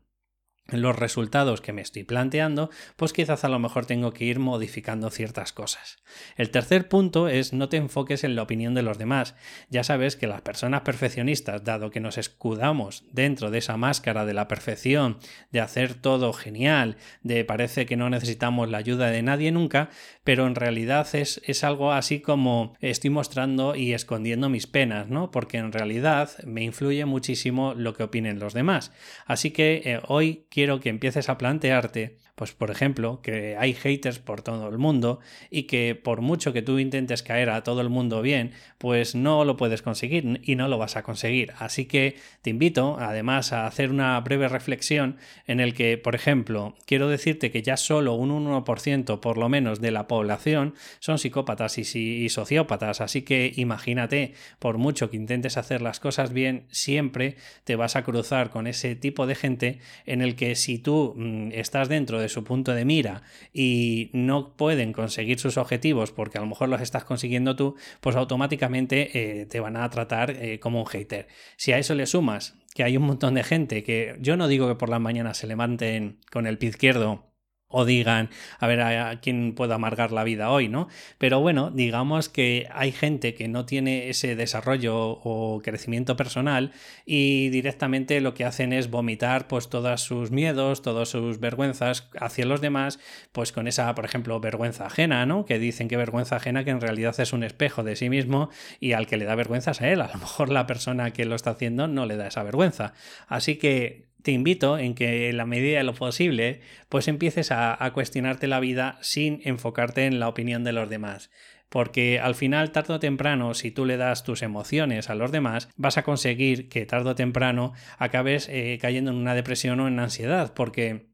los 0.69 0.95
resultados 0.95 1.61
que 1.61 1.73
me 1.73 1.81
estoy 1.81 2.03
planteando, 2.03 2.69
pues 2.95 3.13
quizás 3.13 3.43
a 3.43 3.49
lo 3.49 3.59
mejor 3.59 3.85
tengo 3.85 4.13
que 4.13 4.25
ir 4.25 4.39
modificando 4.39 5.09
ciertas 5.09 5.53
cosas. 5.53 5.97
El 6.35 6.49
tercer 6.49 6.89
punto 6.89 7.27
es 7.27 7.53
no 7.53 7.69
te 7.69 7.77
enfoques 7.77 8.23
en 8.23 8.35
la 8.35 8.43
opinión 8.43 8.73
de 8.73 8.81
los 8.81 8.97
demás. 8.97 9.35
Ya 9.69 9.83
sabes 9.83 10.15
que 10.15 10.27
las 10.27 10.41
personas 10.41 10.81
perfeccionistas, 10.81 11.63
dado 11.63 11.89
que 11.89 11.99
nos 11.99 12.17
escudamos 12.17 13.03
dentro 13.11 13.51
de 13.51 13.59
esa 13.59 13.77
máscara 13.77 14.25
de 14.25 14.33
la 14.33 14.47
perfección, 14.47 15.17
de 15.51 15.61
hacer 15.61 15.93
todo 15.93 16.33
genial, 16.33 16.97
de 17.23 17.45
parece 17.45 17.85
que 17.85 17.97
no 17.97 18.09
necesitamos 18.09 18.69
la 18.69 18.77
ayuda 18.77 19.09
de 19.09 19.21
nadie 19.21 19.51
nunca, 19.51 19.89
pero 20.23 20.47
en 20.47 20.55
realidad 20.55 21.07
es, 21.13 21.41
es 21.45 21.63
algo 21.63 21.91
así 21.91 22.19
como 22.19 22.75
estoy 22.81 23.09
mostrando 23.09 23.75
y 23.75 23.93
escondiendo 23.93 24.49
mis 24.49 24.67
penas, 24.67 25.07
¿no? 25.07 25.31
Porque 25.31 25.57
en 25.57 25.71
realidad 25.71 26.31
me 26.45 26.63
influye 26.63 27.05
muchísimo 27.05 27.73
lo 27.73 27.93
que 27.93 28.03
opinen 28.03 28.39
los 28.39 28.53
demás. 28.53 28.91
Así 29.25 29.51
que 29.51 29.81
eh, 29.85 30.01
hoy 30.07 30.45
quiero 30.57 30.79
que 30.79 30.89
empieces 30.89 31.29
a 31.29 31.37
plantearte 31.37 32.17
pues 32.37 32.53
por 32.53 32.69
ejemplo, 32.69 33.19
que 33.23 33.57
hay 33.57 33.73
haters 33.73 34.19
por 34.19 34.43
todo 34.43 34.69
el 34.69 34.77
mundo 34.77 35.19
y 35.49 35.63
que 35.63 35.95
por 35.95 36.21
mucho 36.21 36.53
que 36.53 36.61
tú 36.61 36.77
intentes 36.77 37.23
caer 37.23 37.49
a 37.49 37.63
todo 37.63 37.81
el 37.81 37.89
mundo 37.89 38.21
bien, 38.21 38.51
pues 38.77 39.15
no 39.15 39.43
lo 39.43 39.57
puedes 39.57 39.81
conseguir 39.81 40.39
y 40.43 40.53
no 40.53 40.67
lo 40.67 40.77
vas 40.77 40.97
a 40.97 41.01
conseguir. 41.01 41.53
Así 41.57 41.85
que 41.85 42.15
te 42.43 42.51
invito 42.51 42.97
además 42.99 43.53
a 43.53 43.65
hacer 43.65 43.89
una 43.89 44.19
breve 44.19 44.47
reflexión 44.49 45.17
en 45.47 45.59
el 45.59 45.73
que, 45.73 45.97
por 45.97 46.13
ejemplo, 46.13 46.75
quiero 46.85 47.09
decirte 47.09 47.49
que 47.49 47.63
ya 47.63 47.75
solo 47.75 48.13
un 48.13 48.29
1% 48.29 49.19
por 49.19 49.39
lo 49.39 49.49
menos 49.49 49.81
de 49.81 49.89
la 49.89 50.07
población 50.07 50.75
son 50.99 51.17
psicópatas 51.17 51.79
y, 51.79 52.29
sociópatas, 52.29 53.01
así 53.01 53.23
que 53.23 53.51
imagínate, 53.55 54.33
por 54.59 54.77
mucho 54.77 55.09
que 55.09 55.17
intentes 55.17 55.57
hacer 55.57 55.81
las 55.81 55.99
cosas 55.99 56.33
bien, 56.33 56.67
siempre 56.69 57.35
te 57.63 57.75
vas 57.75 57.95
a 57.95 58.03
cruzar 58.03 58.51
con 58.51 58.67
ese 58.67 58.95
tipo 58.95 59.25
de 59.25 59.33
gente 59.33 59.79
en 60.05 60.21
el 60.21 60.35
que 60.35 60.53
si 60.53 60.77
tú 60.77 61.15
mm, 61.17 61.49
estás 61.53 61.89
dentro 61.89 62.19
de 62.19 62.26
su 62.29 62.43
punto 62.43 62.73
de 62.73 62.85
mira 62.85 63.21
y 63.53 64.09
no 64.13 64.55
pueden 64.55 64.93
conseguir 64.93 65.39
sus 65.39 65.57
objetivos 65.57 66.11
porque 66.11 66.37
a 66.37 66.41
lo 66.41 66.47
mejor 66.47 66.69
los 66.69 66.81
estás 66.81 67.03
consiguiendo 67.03 67.55
tú, 67.55 67.75
pues 68.01 68.15
automáticamente 68.15 69.41
eh, 69.41 69.45
te 69.45 69.59
van 69.59 69.77
a 69.77 69.89
tratar 69.89 70.31
eh, 70.31 70.59
como 70.59 70.79
un 70.79 70.87
hater. 70.87 71.27
Si 71.55 71.71
a 71.71 71.77
eso 71.77 71.95
le 71.95 72.05
sumas 72.05 72.55
que 72.73 72.83
hay 72.83 72.95
un 72.97 73.03
montón 73.03 73.33
de 73.33 73.43
gente 73.43 73.83
que 73.83 74.15
yo 74.19 74.37
no 74.37 74.47
digo 74.47 74.67
que 74.67 74.75
por 74.75 74.89
las 74.89 75.01
mañanas 75.01 75.37
se 75.37 75.47
levanten 75.47 76.19
con 76.31 76.45
el 76.45 76.57
pie 76.57 76.69
izquierdo 76.69 77.26
o 77.69 77.83
digan, 77.83 78.29
a 78.59 78.67
ver 78.67 78.81
a, 78.81 79.19
quién 79.19 79.53
puedo 79.53 79.73
amargar 79.73 80.11
la 80.11 80.23
vida 80.23 80.49
hoy, 80.49 80.69
¿no? 80.69 80.87
Pero 81.17 81.41
bueno, 81.41 81.69
digamos 81.69 82.29
que 82.29 82.67
hay 82.71 82.93
gente 82.93 83.33
que 83.33 83.49
no 83.49 83.65
tiene 83.65 84.09
ese 84.09 84.35
desarrollo 84.37 84.95
o 84.97 85.61
crecimiento 85.61 86.15
personal 86.15 86.71
y 87.05 87.49
directamente 87.49 88.21
lo 88.21 88.33
que 88.33 88.45
hacen 88.45 88.71
es 88.71 88.89
vomitar 88.89 89.47
pues 89.47 89.69
todos 89.69 90.01
sus 90.01 90.31
miedos, 90.31 90.81
todas 90.81 91.09
sus 91.09 91.39
vergüenzas 91.39 92.09
hacia 92.19 92.45
los 92.45 92.61
demás, 92.61 92.99
pues 93.33 93.51
con 93.51 93.67
esa, 93.67 93.93
por 93.95 94.05
ejemplo, 94.05 94.39
vergüenza 94.39 94.85
ajena, 94.85 95.25
¿no? 95.25 95.45
Que 95.45 95.59
dicen 95.59 95.89
que 95.89 95.97
vergüenza 95.97 96.37
ajena 96.37 96.63
que 96.63 96.71
en 96.71 96.79
realidad 96.79 97.19
es 97.19 97.33
un 97.33 97.43
espejo 97.43 97.83
de 97.83 97.97
sí 97.97 98.09
mismo 98.09 98.49
y 98.79 98.93
al 98.93 99.07
que 99.07 99.17
le 99.17 99.25
da 99.25 99.35
vergüenza 99.35 99.71
es 99.71 99.81
a 99.81 99.89
él, 99.89 100.01
a 100.01 100.07
lo 100.07 100.19
mejor 100.19 100.49
la 100.49 100.67
persona 100.67 101.11
que 101.11 101.25
lo 101.25 101.35
está 101.35 101.51
haciendo 101.51 101.87
no 101.87 102.05
le 102.05 102.15
da 102.15 102.27
esa 102.27 102.43
vergüenza. 102.43 102.93
Así 103.27 103.57
que 103.57 104.06
te 104.27 104.33
invito 104.33 104.77
en 104.77 104.93
que 104.93 105.29
en 105.29 105.37
la 105.37 105.45
medida 105.45 105.77
de 105.77 105.85
lo 105.85 105.93
posible, 105.93 106.59
pues 106.89 107.07
empieces 107.07 107.49
a, 107.49 107.89
cuestionarte 107.93 108.47
la 108.47 108.59
vida 108.59 108.97
sin 108.99 109.39
enfocarte 109.45 110.05
en 110.05 110.19
la 110.19 110.27
opinión 110.27 110.65
de 110.65 110.73
los 110.73 110.89
demás. 110.89 111.31
Porque 111.69 112.19
al 112.19 112.35
final, 112.35 112.73
tarde 112.73 112.95
o 112.95 112.99
temprano, 112.99 113.53
si 113.53 113.71
tú 113.71 113.85
le 113.85 113.95
das 113.95 114.25
tus 114.25 114.41
emociones 114.41 115.09
a 115.09 115.15
los 115.15 115.31
demás, 115.31 115.69
vas 115.77 115.97
a 115.97 116.03
conseguir 116.03 116.67
que 116.67 116.85
tarde 116.85 117.11
o 117.11 117.15
temprano 117.15 117.71
acabes 117.99 118.49
eh, 118.49 118.77
cayendo 118.81 119.11
en 119.11 119.17
una 119.17 119.33
depresión 119.33 119.79
o 119.79 119.87
en 119.87 119.97
ansiedad. 119.97 120.53
Porque 120.53 121.07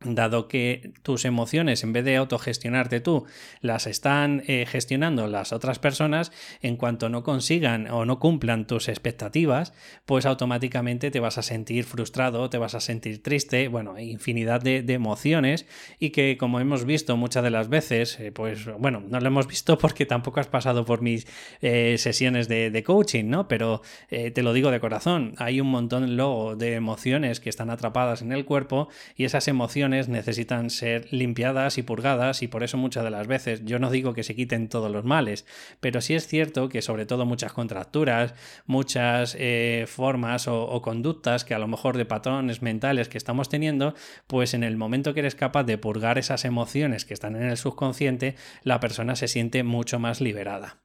dado 0.00 0.46
que 0.46 0.92
tus 1.02 1.24
emociones 1.24 1.82
en 1.82 1.92
vez 1.92 2.04
de 2.04 2.16
autogestionarte 2.16 3.00
tú 3.00 3.26
las 3.60 3.88
están 3.88 4.44
eh, 4.46 4.64
gestionando 4.64 5.26
las 5.26 5.52
otras 5.52 5.80
personas 5.80 6.30
en 6.62 6.76
cuanto 6.76 7.08
no 7.08 7.24
consigan 7.24 7.90
o 7.90 8.04
no 8.04 8.20
cumplan 8.20 8.68
tus 8.68 8.88
expectativas 8.88 9.72
pues 10.06 10.24
automáticamente 10.24 11.10
te 11.10 11.18
vas 11.18 11.36
a 11.36 11.42
sentir 11.42 11.84
frustrado 11.84 12.48
te 12.48 12.58
vas 12.58 12.76
a 12.76 12.80
sentir 12.80 13.24
triste 13.24 13.66
bueno 13.66 13.98
infinidad 13.98 14.60
de, 14.60 14.84
emociones 14.88 15.66
y 15.98 16.10
que 16.10 16.36
como 16.38 16.60
hemos 16.60 16.84
visto 16.84 17.16
muchas 17.16 17.42
de 17.42 17.50
las 17.50 17.68
veces 17.68 18.20
eh, 18.20 18.30
pues 18.30 18.66
bueno 18.78 19.02
no 19.06 19.18
lo 19.18 19.26
hemos 19.26 19.48
visto 19.48 19.78
porque 19.78 20.06
tampoco 20.06 20.38
has 20.38 20.46
pasado 20.46 20.84
por 20.84 21.02
mis 21.02 21.26
eh, 21.60 21.96
sesiones 21.98 22.46
de, 22.46 22.70
de, 22.70 22.82
coaching 22.84 23.24
no 23.24 23.48
pero 23.48 23.82
te 24.08 24.42
lo 24.42 24.52
digo 24.52 24.70
de 24.70 24.80
corazón 24.80 25.34
hay 25.38 25.60
un 25.60 25.68
montón 25.68 26.16
luego 26.16 26.54
de 26.54 26.74
emociones 26.74 27.40
que 27.40 27.50
están 27.50 27.70
atrapadas 27.70 28.22
en 28.22 28.32
el 28.32 28.44
cuerpo 28.44 28.88
y 29.16 29.24
esas 29.24 29.48
emociones 29.48 29.87
necesitan 29.88 30.70
ser 30.70 31.12
limpiadas 31.12 31.78
y 31.78 31.82
purgadas 31.82 32.42
y 32.42 32.48
por 32.48 32.62
eso 32.62 32.76
muchas 32.76 33.04
de 33.04 33.10
las 33.10 33.26
veces 33.26 33.64
yo 33.64 33.78
no 33.78 33.90
digo 33.90 34.14
que 34.14 34.22
se 34.22 34.34
quiten 34.34 34.68
todos 34.68 34.90
los 34.90 35.04
males, 35.04 35.46
pero 35.80 36.00
sí 36.00 36.14
es 36.14 36.26
cierto 36.26 36.68
que 36.68 36.82
sobre 36.82 37.06
todo 37.06 37.26
muchas 37.26 37.52
contracturas, 37.52 38.34
muchas 38.66 39.36
eh, 39.38 39.86
formas 39.88 40.48
o, 40.48 40.80
conductas 40.82 41.44
que 41.44 41.54
a 41.54 41.58
lo 41.58 41.68
mejor 41.68 41.96
de 41.96 42.04
patrones 42.04 42.62
mentales 42.62 43.08
que 43.08 43.18
estamos 43.18 43.48
teniendo, 43.48 43.94
pues 44.26 44.54
en 44.54 44.62
el 44.62 44.76
momento 44.76 45.14
que 45.14 45.20
eres 45.20 45.34
capaz 45.34 45.64
de 45.64 45.78
purgar 45.78 46.18
esas 46.18 46.44
emociones 46.44 47.04
que 47.04 47.14
están 47.14 47.36
en 47.36 47.44
el 47.44 47.56
subconsciente, 47.56 48.36
la 48.62 48.80
persona 48.80 49.16
se 49.16 49.28
siente 49.28 49.62
mucho 49.62 49.98
más 49.98 50.20
liberada. 50.20 50.82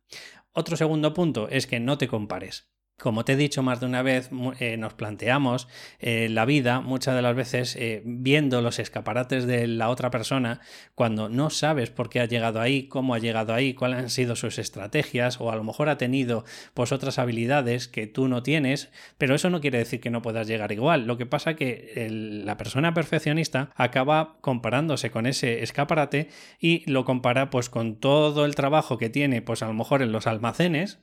Otro 0.52 0.78
segundo 0.78 1.14
punto 1.14 1.48
es 1.50 1.68
que 1.68 1.80
no 1.80 1.98
te 1.98 2.08
compares. 2.08 2.74
Como 3.04 3.26
te 3.26 3.34
he 3.34 3.36
dicho 3.36 3.64
más 3.64 3.82
de 3.82 3.86
una 3.86 4.02
vez, 4.02 4.30
eh, 4.62 4.78
nos 4.78 4.94
planteamos 4.94 5.68
eh, 6.00 6.30
la 6.30 6.46
vida 6.46 6.80
muchas 6.80 7.14
de 7.14 7.22
las 7.22 7.36
veces 7.36 7.76
eh, 7.76 8.02
viendo 8.06 8.62
los 8.62 8.80
escaparates 8.80 9.46
de 9.46 9.68
la 9.68 9.90
otra 9.90 10.10
persona 10.10 10.62
cuando 10.96 11.28
no 11.28 11.50
sabes 11.50 11.90
por 11.90 12.10
qué 12.10 12.22
ha 12.22 12.26
llegado 12.28 12.62
ahí, 12.62 12.88
cómo 12.88 13.14
ha 13.14 13.20
llegado 13.20 13.54
ahí, 13.54 13.74
cuáles 13.74 14.00
han 14.00 14.10
sido 14.10 14.38
sus 14.38 14.58
estrategias 14.58 15.42
o 15.42 15.52
a 15.52 15.58
lo 15.58 15.66
mejor 15.66 15.90
ha 15.90 15.98
tenido 15.98 16.46
pues 16.74 16.94
otras 16.94 17.20
habilidades 17.20 17.90
que 17.90 18.08
tú 18.08 18.30
no 18.30 18.42
tienes, 18.42 18.90
pero 19.18 19.36
eso 19.36 19.50
no 19.50 19.60
quiere 19.60 19.80
decir 19.80 20.00
que 20.00 20.10
no 20.10 20.22
puedas 20.22 20.48
llegar 20.48 20.72
igual. 20.72 21.06
Lo 21.06 21.18
que 21.18 21.26
pasa 21.26 21.56
que 21.56 22.08
la 22.46 22.56
persona 22.56 22.94
perfeccionista 22.94 23.70
acaba 23.76 24.38
comparándose 24.40 25.12
con 25.12 25.26
ese 25.26 25.62
escaparate 25.62 26.30
y 26.58 26.90
lo 26.90 27.04
compara 27.04 27.50
pues 27.50 27.70
con 27.70 27.98
todo 27.98 28.46
el 28.46 28.56
trabajo 28.56 28.98
que 28.98 29.10
tiene 29.10 29.42
pues 29.42 29.62
a 29.62 29.68
lo 29.68 29.74
mejor 29.74 30.02
en 30.02 30.14
los 30.14 30.26
almacenes 30.26 31.00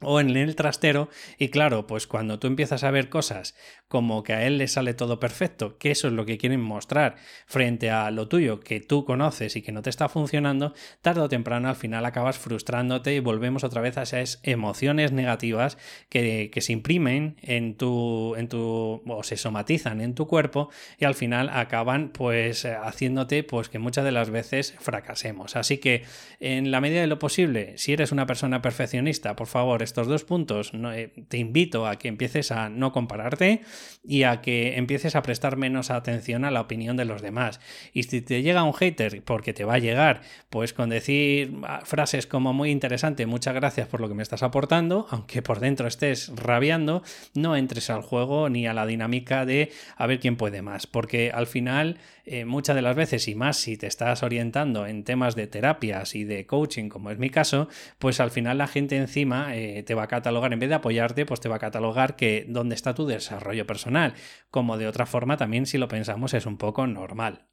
o 0.00 0.20
en 0.20 0.36
el 0.36 0.54
trastero 0.54 1.08
y 1.38 1.48
claro, 1.48 1.86
pues 1.86 2.06
cuando 2.06 2.38
tú 2.38 2.46
empiezas 2.46 2.84
a 2.84 2.90
ver 2.90 3.08
cosas 3.08 3.56
como 3.88 4.22
que 4.22 4.32
a 4.34 4.46
él 4.46 4.58
le 4.58 4.68
sale 4.68 4.94
todo 4.94 5.18
perfecto, 5.18 5.78
que 5.78 5.90
eso 5.90 6.08
es 6.08 6.14
lo 6.14 6.26
que 6.26 6.38
quieren 6.38 6.60
mostrar 6.60 7.16
frente 7.46 7.90
a 7.90 8.10
lo 8.10 8.28
tuyo 8.28 8.60
que 8.60 8.80
tú 8.80 9.04
conoces 9.04 9.56
y 9.56 9.62
que 9.62 9.72
no 9.72 9.82
te 9.82 9.90
está 9.90 10.08
funcionando, 10.08 10.74
tarde 11.00 11.22
o 11.22 11.28
temprano 11.28 11.68
al 11.68 11.76
final 11.76 12.04
acabas 12.04 12.38
frustrándote 12.38 13.14
y 13.14 13.20
volvemos 13.20 13.64
otra 13.64 13.80
vez 13.80 13.96
a 13.96 14.02
esas 14.02 14.40
emociones 14.42 15.12
negativas 15.12 15.78
que, 16.08 16.50
que 16.52 16.60
se 16.60 16.72
imprimen 16.72 17.36
en 17.42 17.76
tu, 17.76 18.34
en 18.36 18.48
tu 18.48 19.02
o 19.06 19.22
se 19.22 19.36
somatizan 19.36 20.00
en 20.00 20.14
tu 20.14 20.26
cuerpo 20.26 20.70
y 20.98 21.04
al 21.04 21.14
final 21.14 21.48
acaban 21.48 22.10
pues 22.10 22.64
haciéndote 22.64 23.42
pues 23.42 23.68
que 23.68 23.78
muchas 23.78 24.04
de 24.04 24.12
las 24.12 24.30
veces 24.30 24.74
fracasemos. 24.78 25.56
Así 25.56 25.78
que 25.78 26.04
en 26.40 26.70
la 26.70 26.80
medida 26.80 27.00
de 27.00 27.06
lo 27.06 27.18
posible, 27.18 27.76
si 27.78 27.92
eres 27.92 28.12
una 28.12 28.26
persona 28.26 28.62
perfeccionista, 28.62 29.34
por 29.34 29.46
favor, 29.46 29.82
estos 29.88 30.06
dos 30.06 30.24
puntos, 30.24 30.72
eh, 30.74 31.10
te 31.28 31.38
invito 31.38 31.86
a 31.86 31.96
que 31.96 32.08
empieces 32.08 32.52
a 32.52 32.68
no 32.68 32.92
compararte 32.92 33.62
y 34.04 34.22
a 34.22 34.40
que 34.40 34.76
empieces 34.76 35.16
a 35.16 35.22
prestar 35.22 35.56
menos 35.56 35.90
atención 35.90 36.44
a 36.44 36.50
la 36.50 36.60
opinión 36.60 36.96
de 36.96 37.04
los 37.04 37.22
demás. 37.22 37.60
Y 37.92 38.04
si 38.04 38.20
te 38.20 38.42
llega 38.42 38.62
un 38.62 38.74
hater, 38.74 39.22
porque 39.24 39.52
te 39.52 39.64
va 39.64 39.74
a 39.74 39.78
llegar, 39.78 40.20
pues 40.50 40.72
con 40.72 40.90
decir 40.90 41.54
ah, 41.64 41.80
frases 41.84 42.26
como 42.26 42.52
muy 42.52 42.70
interesante, 42.70 43.26
muchas 43.26 43.54
gracias 43.54 43.88
por 43.88 44.00
lo 44.00 44.08
que 44.08 44.14
me 44.14 44.22
estás 44.22 44.42
aportando, 44.42 45.06
aunque 45.10 45.42
por 45.42 45.60
dentro 45.60 45.88
estés 45.88 46.30
rabiando, 46.36 47.02
no 47.34 47.56
entres 47.56 47.90
al 47.90 48.02
juego 48.02 48.48
ni 48.48 48.66
a 48.66 48.74
la 48.74 48.86
dinámica 48.86 49.46
de 49.46 49.72
a 49.96 50.06
ver 50.06 50.20
quién 50.20 50.36
puede 50.36 50.62
más, 50.62 50.86
porque 50.86 51.30
al 51.32 51.46
final 51.46 51.98
eh, 52.30 52.44
muchas 52.44 52.76
de 52.76 52.82
las 52.82 52.94
veces, 52.94 53.26
y 53.26 53.34
más 53.34 53.56
si 53.56 53.78
te 53.78 53.86
estás 53.86 54.22
orientando 54.22 54.86
en 54.86 55.02
temas 55.02 55.34
de 55.34 55.46
terapias 55.46 56.14
y 56.14 56.24
de 56.24 56.44
coaching, 56.44 56.90
como 56.90 57.10
es 57.10 57.18
mi 57.18 57.30
caso, 57.30 57.68
pues 57.98 58.20
al 58.20 58.30
final 58.30 58.58
la 58.58 58.66
gente 58.66 58.96
encima 58.96 59.56
eh, 59.56 59.77
te 59.82 59.94
va 59.94 60.04
a 60.04 60.08
catalogar, 60.08 60.52
en 60.52 60.58
vez 60.58 60.68
de 60.68 60.76
apoyarte, 60.76 61.26
pues 61.26 61.40
te 61.40 61.48
va 61.48 61.56
a 61.56 61.60
catalogar 61.60 62.16
que 62.16 62.46
dónde 62.48 62.74
está 62.74 62.94
tu 62.94 63.06
desarrollo 63.06 63.66
personal, 63.66 64.14
como 64.50 64.78
de 64.78 64.86
otra 64.86 65.06
forma 65.06 65.36
también 65.36 65.66
si 65.66 65.78
lo 65.78 65.88
pensamos 65.88 66.34
es 66.34 66.46
un 66.46 66.58
poco 66.58 66.86
normal. 66.86 67.47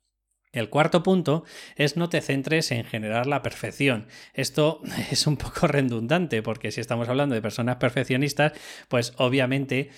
El 0.55 0.69
cuarto 0.69 1.03
punto 1.03 1.43
es 1.75 1.97
no 1.97 2.07
te 2.07 2.21
centres 2.21 2.71
en 2.71 2.85
generar 2.85 3.27
la 3.27 3.41
perfección. 3.41 4.07
Esto 4.33 4.81
es 5.11 5.27
un 5.27 5.37
poco 5.37 5.67
redundante 5.67 6.41
porque 6.41 6.71
si 6.71 6.81
estamos 6.81 7.09
hablando 7.09 7.35
de 7.35 7.41
personas 7.41 7.75
perfeccionistas, 7.75 8.53
pues 8.87 9.13
obviamente 9.17 9.89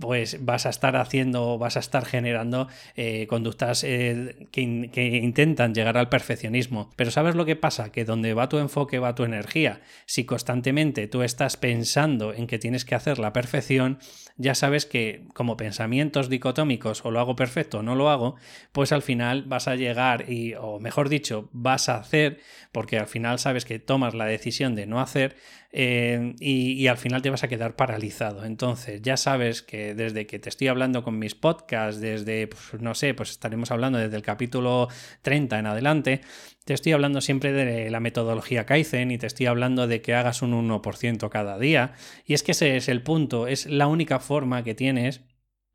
pues 0.00 0.44
vas 0.44 0.64
a 0.64 0.70
estar 0.70 0.96
haciendo, 0.96 1.58
vas 1.58 1.76
a 1.76 1.80
estar 1.80 2.06
generando 2.06 2.68
eh, 2.96 3.26
conductas 3.28 3.84
eh, 3.84 4.48
que, 4.50 4.90
que, 4.90 5.04
intentan 5.18 5.74
llegar 5.74 5.98
al 5.98 6.08
perfeccionismo. 6.08 6.90
Pero 6.96 7.10
¿sabes 7.10 7.34
lo 7.34 7.44
que 7.44 7.56
pasa? 7.56 7.92
Que 7.92 8.06
donde 8.06 8.32
va 8.32 8.48
tu 8.48 8.58
enfoque 8.58 8.98
va 8.98 9.14
tu 9.14 9.24
energía. 9.24 9.82
Si 10.06 10.24
constantemente 10.24 11.08
tú 11.08 11.22
estás 11.22 11.58
pensando 11.58 12.32
en 12.32 12.46
que 12.46 12.58
tienes 12.58 12.86
que 12.86 12.94
hacer 12.94 13.18
la 13.18 13.34
perfección, 13.34 13.98
ya 14.38 14.54
sabes 14.54 14.86
que 14.86 15.24
como 15.34 15.56
pensamientos 15.56 16.30
dicotómicos 16.30 17.04
o 17.04 17.10
lo 17.10 17.20
hago 17.20 17.36
perfecto 17.36 17.78
o 17.78 17.82
no 17.82 17.94
lo 17.94 18.08
hago, 18.08 18.36
pues 18.72 18.92
al 18.92 19.02
final 19.02 19.44
vas 19.44 19.68
a 19.68 19.76
llegar 19.76 20.05
y, 20.28 20.54
o 20.54 20.78
mejor 20.80 21.08
dicho, 21.08 21.48
vas 21.52 21.88
a 21.88 21.96
hacer, 21.96 22.40
porque 22.72 22.98
al 22.98 23.06
final 23.06 23.38
sabes 23.38 23.64
que 23.64 23.78
tomas 23.78 24.14
la 24.14 24.26
decisión 24.26 24.74
de 24.74 24.86
no 24.86 25.00
hacer 25.00 25.36
eh, 25.72 26.34
y, 26.40 26.86
al 26.86 26.96
final 26.96 27.22
te 27.22 27.30
vas 27.30 27.44
a 27.44 27.48
quedar 27.48 27.76
paralizado. 27.76 28.44
Entonces, 28.44 29.02
ya 29.02 29.16
sabes 29.16 29.62
que 29.62 29.94
desde 29.94 30.26
que 30.26 30.38
te 30.38 30.48
estoy 30.48 30.68
hablando 30.68 31.02
con 31.02 31.18
mis 31.18 31.34
podcasts, 31.34 32.00
desde, 32.00 32.46
pues, 32.46 32.80
no 32.80 32.94
sé, 32.94 33.14
pues 33.14 33.30
estaremos 33.30 33.70
hablando 33.70 33.98
desde 33.98 34.16
el 34.16 34.22
capítulo 34.22 34.88
30 35.22 35.58
en 35.58 35.66
adelante, 35.66 36.20
te 36.64 36.74
estoy 36.74 36.92
hablando 36.92 37.20
siempre 37.20 37.52
de 37.52 37.90
la 37.90 38.00
metodología 38.00 38.66
Kaizen 38.66 39.10
y 39.10 39.18
te 39.18 39.26
estoy 39.26 39.46
hablando 39.46 39.86
de 39.86 40.00
que 40.02 40.14
hagas 40.14 40.42
un 40.42 40.52
1% 40.52 41.28
cada 41.28 41.58
día. 41.58 41.92
Y 42.24 42.34
es 42.34 42.42
que 42.42 42.52
ese 42.52 42.76
es 42.76 42.88
el 42.88 43.02
punto, 43.02 43.46
es 43.46 43.66
la 43.66 43.86
única 43.86 44.18
forma 44.18 44.64
que 44.64 44.74
tienes 44.74 45.20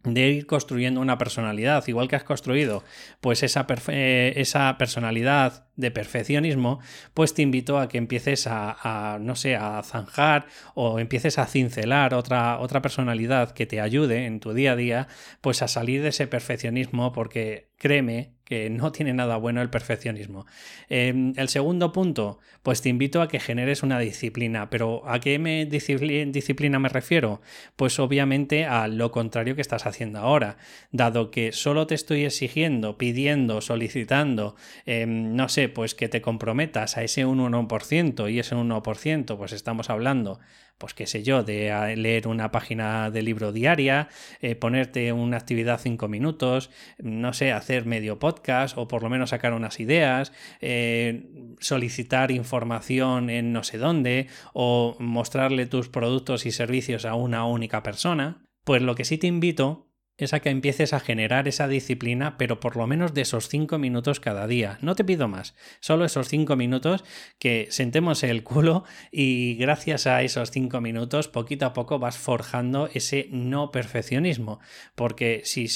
de 0.03 0.29
ir 0.29 0.47
construyendo 0.47 0.99
una 0.99 1.17
personalidad, 1.17 1.87
igual 1.87 2.07
que 2.07 2.15
has 2.15 2.23
construido 2.23 2.83
pues 3.19 3.43
esa, 3.43 3.67
eh, 3.89 4.33
esa 4.35 4.77
personalidad 4.77 5.67
de 5.75 5.91
perfeccionismo, 5.91 6.79
pues 7.13 7.33
te 7.33 7.41
invito 7.41 7.79
a 7.79 7.87
que 7.87 7.97
empieces 7.97 8.47
a, 8.47 9.17
no 9.21 9.35
sé, 9.35 9.55
a 9.55 9.81
zanjar 9.83 10.47
o 10.73 10.99
empieces 10.99 11.37
a 11.37 11.45
cincelar 11.45 12.13
otra, 12.13 12.59
otra 12.59 12.81
personalidad 12.81 13.51
que 13.51 13.65
te 13.65 13.81
ayude 13.81 14.25
en 14.25 14.39
tu 14.39 14.53
día 14.53 14.73
a 14.73 14.75
día, 14.75 15.07
pues 15.41 15.61
a 15.61 15.67
salir 15.67 16.01
de 16.01 16.09
ese 16.09 16.27
perfeccionismo, 16.27 17.11
porque 17.11 17.69
créeme 17.77 18.33
que 18.51 18.69
no 18.69 18.91
tiene 18.91 19.13
nada 19.13 19.37
bueno 19.37 19.61
el 19.61 19.69
perfeccionismo. 19.69 20.45
Em, 20.89 21.31
el 21.37 21.47
segundo 21.47 21.93
punto, 21.93 22.39
pues 22.63 22.81
te 22.81 22.89
invito 22.89 23.21
a 23.21 23.29
que 23.29 23.39
generes 23.39 23.81
una 23.81 23.97
disciplina, 23.97 24.69
pero 24.69 25.07
¿a 25.07 25.21
qué 25.21 25.39
me 25.39 25.65
disciplina 25.65 26.77
me 26.77 26.89
refiero? 26.89 27.39
Pues 27.77 27.97
obviamente 27.97 28.65
a 28.65 28.89
lo 28.89 29.09
contrario 29.09 29.55
que 29.55 29.61
estás 29.61 29.85
haciendo 29.85 30.19
ahora, 30.19 30.57
dado 30.91 31.31
que 31.31 31.53
solo 31.53 31.87
te 31.87 31.95
estoy 31.95 32.25
exigiendo, 32.25 32.97
pidiendo, 32.97 33.61
solicitando, 33.61 34.57
em, 34.85 35.33
no 35.33 35.47
sé, 35.47 35.69
pues 35.69 35.95
que 35.95 36.09
te 36.09 36.21
comprometas 36.21 36.97
a 36.97 37.03
ese 37.03 37.25
1% 37.25 38.27
y 38.27 38.39
ese 38.39 38.55
1%, 38.55 39.37
pues 39.37 39.53
estamos 39.53 39.89
hablando, 39.89 40.41
pues 40.81 40.95
qué 40.95 41.05
sé 41.05 41.21
yo, 41.21 41.43
de 41.43 41.95
leer 41.95 42.27
una 42.27 42.51
página 42.51 43.11
de 43.11 43.21
libro 43.21 43.51
diaria, 43.51 44.09
eh, 44.41 44.55
ponerte 44.55 45.13
una 45.13 45.37
actividad 45.37 45.79
5 45.79 46.07
minutos, 46.07 46.71
no 46.97 47.33
sé, 47.33 47.51
hacer 47.51 47.85
medio 47.85 48.17
podcast 48.17 48.75
o 48.79 48.87
por 48.87 49.03
lo 49.03 49.09
menos 49.09 49.29
sacar 49.29 49.53
unas 49.53 49.79
ideas, 49.79 50.33
eh, 50.59 51.29
solicitar 51.59 52.31
información 52.31 53.29
en 53.29 53.53
no 53.53 53.63
sé 53.63 53.77
dónde 53.77 54.27
o 54.53 54.95
mostrarle 54.97 55.67
tus 55.67 55.87
productos 55.87 56.47
y 56.47 56.51
servicios 56.51 57.05
a 57.05 57.13
una 57.13 57.45
única 57.45 57.83
persona. 57.83 58.43
Pues 58.63 58.81
lo 58.81 58.95
que 58.95 59.05
sí 59.05 59.19
te 59.19 59.27
invito 59.27 59.90
es 60.25 60.33
a 60.33 60.39
que 60.39 60.49
empieces 60.49 60.93
a 60.93 60.99
generar 60.99 61.47
esa 61.47 61.67
disciplina, 61.67 62.37
pero 62.37 62.59
por 62.59 62.77
lo 62.77 62.87
menos 62.87 63.13
de 63.13 63.21
esos 63.21 63.49
cinco 63.49 63.77
minutos 63.77 64.19
cada 64.19 64.47
día. 64.47 64.77
No 64.81 64.95
te 64.95 65.03
pido 65.03 65.27
más, 65.27 65.55
solo 65.79 66.05
esos 66.05 66.27
cinco 66.27 66.55
minutos 66.55 67.03
que 67.39 67.67
sentemos 67.69 68.23
el 68.23 68.43
culo 68.43 68.83
y 69.11 69.55
gracias 69.55 70.07
a 70.07 70.21
esos 70.21 70.51
cinco 70.51 70.81
minutos, 70.81 71.27
poquito 71.27 71.65
a 71.65 71.73
poco 71.73 71.99
vas 71.99 72.17
forjando 72.17 72.89
ese 72.93 73.27
no 73.31 73.71
perfeccionismo. 73.71 74.59
Porque 74.95 75.41
si 75.45 75.67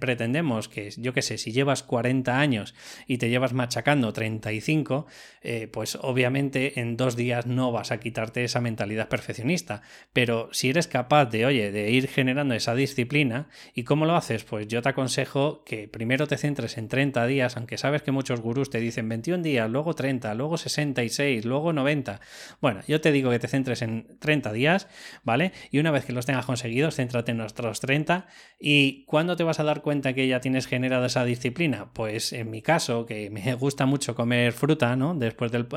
pretendemos 0.00 0.68
que, 0.68 0.90
yo 0.96 1.12
qué 1.12 1.22
sé, 1.22 1.38
si 1.38 1.52
llevas 1.52 1.82
40 1.82 2.38
años 2.38 2.74
y 3.06 3.18
te 3.18 3.28
llevas 3.28 3.52
machacando 3.52 4.12
35, 4.12 5.06
eh, 5.42 5.68
pues 5.72 5.96
obviamente 6.00 6.80
en 6.80 6.96
dos 6.96 7.16
días 7.16 7.46
no 7.46 7.72
vas 7.72 7.90
a 7.90 8.00
quitarte 8.00 8.44
esa 8.44 8.60
mentalidad 8.60 9.08
perfeccionista. 9.08 9.82
Pero 10.12 10.48
si 10.52 10.70
eres 10.70 10.88
capaz 10.88 11.26
de, 11.26 11.46
oye, 11.46 11.70
de 11.70 11.90
ir 11.90 12.08
generando 12.08 12.54
esa 12.54 12.74
disciplina, 12.74 13.48
¿Y 13.78 13.84
cómo 13.84 14.06
lo 14.06 14.16
haces? 14.16 14.42
Pues 14.42 14.66
yo 14.66 14.82
te 14.82 14.88
aconsejo 14.88 15.62
que 15.62 15.86
primero 15.86 16.26
te 16.26 16.36
centres 16.36 16.78
en 16.78 16.88
30 16.88 17.28
días, 17.28 17.56
aunque 17.56 17.78
sabes 17.78 18.02
que 18.02 18.10
muchos 18.10 18.40
gurús 18.40 18.70
te 18.70 18.80
dicen 18.80 19.08
21 19.08 19.40
días, 19.40 19.70
luego 19.70 19.94
30, 19.94 20.34
luego 20.34 20.56
66, 20.56 21.44
luego 21.44 21.72
90. 21.72 22.20
Bueno, 22.60 22.80
yo 22.88 23.00
te 23.00 23.12
digo 23.12 23.30
que 23.30 23.38
te 23.38 23.46
centres 23.46 23.82
en 23.82 24.18
30 24.18 24.52
días, 24.52 24.88
¿vale? 25.22 25.52
Y 25.70 25.78
una 25.78 25.92
vez 25.92 26.04
que 26.04 26.12
los 26.12 26.26
tengas 26.26 26.44
conseguidos, 26.44 26.96
céntrate 26.96 27.30
en 27.30 27.36
nuestros 27.36 27.78
30. 27.78 28.26
¿Y 28.58 29.04
cuándo 29.04 29.36
te 29.36 29.44
vas 29.44 29.60
a 29.60 29.62
dar 29.62 29.80
cuenta 29.82 30.12
que 30.12 30.26
ya 30.26 30.40
tienes 30.40 30.66
generada 30.66 31.06
esa 31.06 31.24
disciplina? 31.24 31.92
Pues 31.92 32.32
en 32.32 32.50
mi 32.50 32.62
caso, 32.62 33.06
que 33.06 33.30
me 33.30 33.54
gusta 33.54 33.86
mucho 33.86 34.16
comer 34.16 34.54
fruta, 34.54 34.96
¿no? 34.96 35.14
Después 35.14 35.52
del 35.52 35.68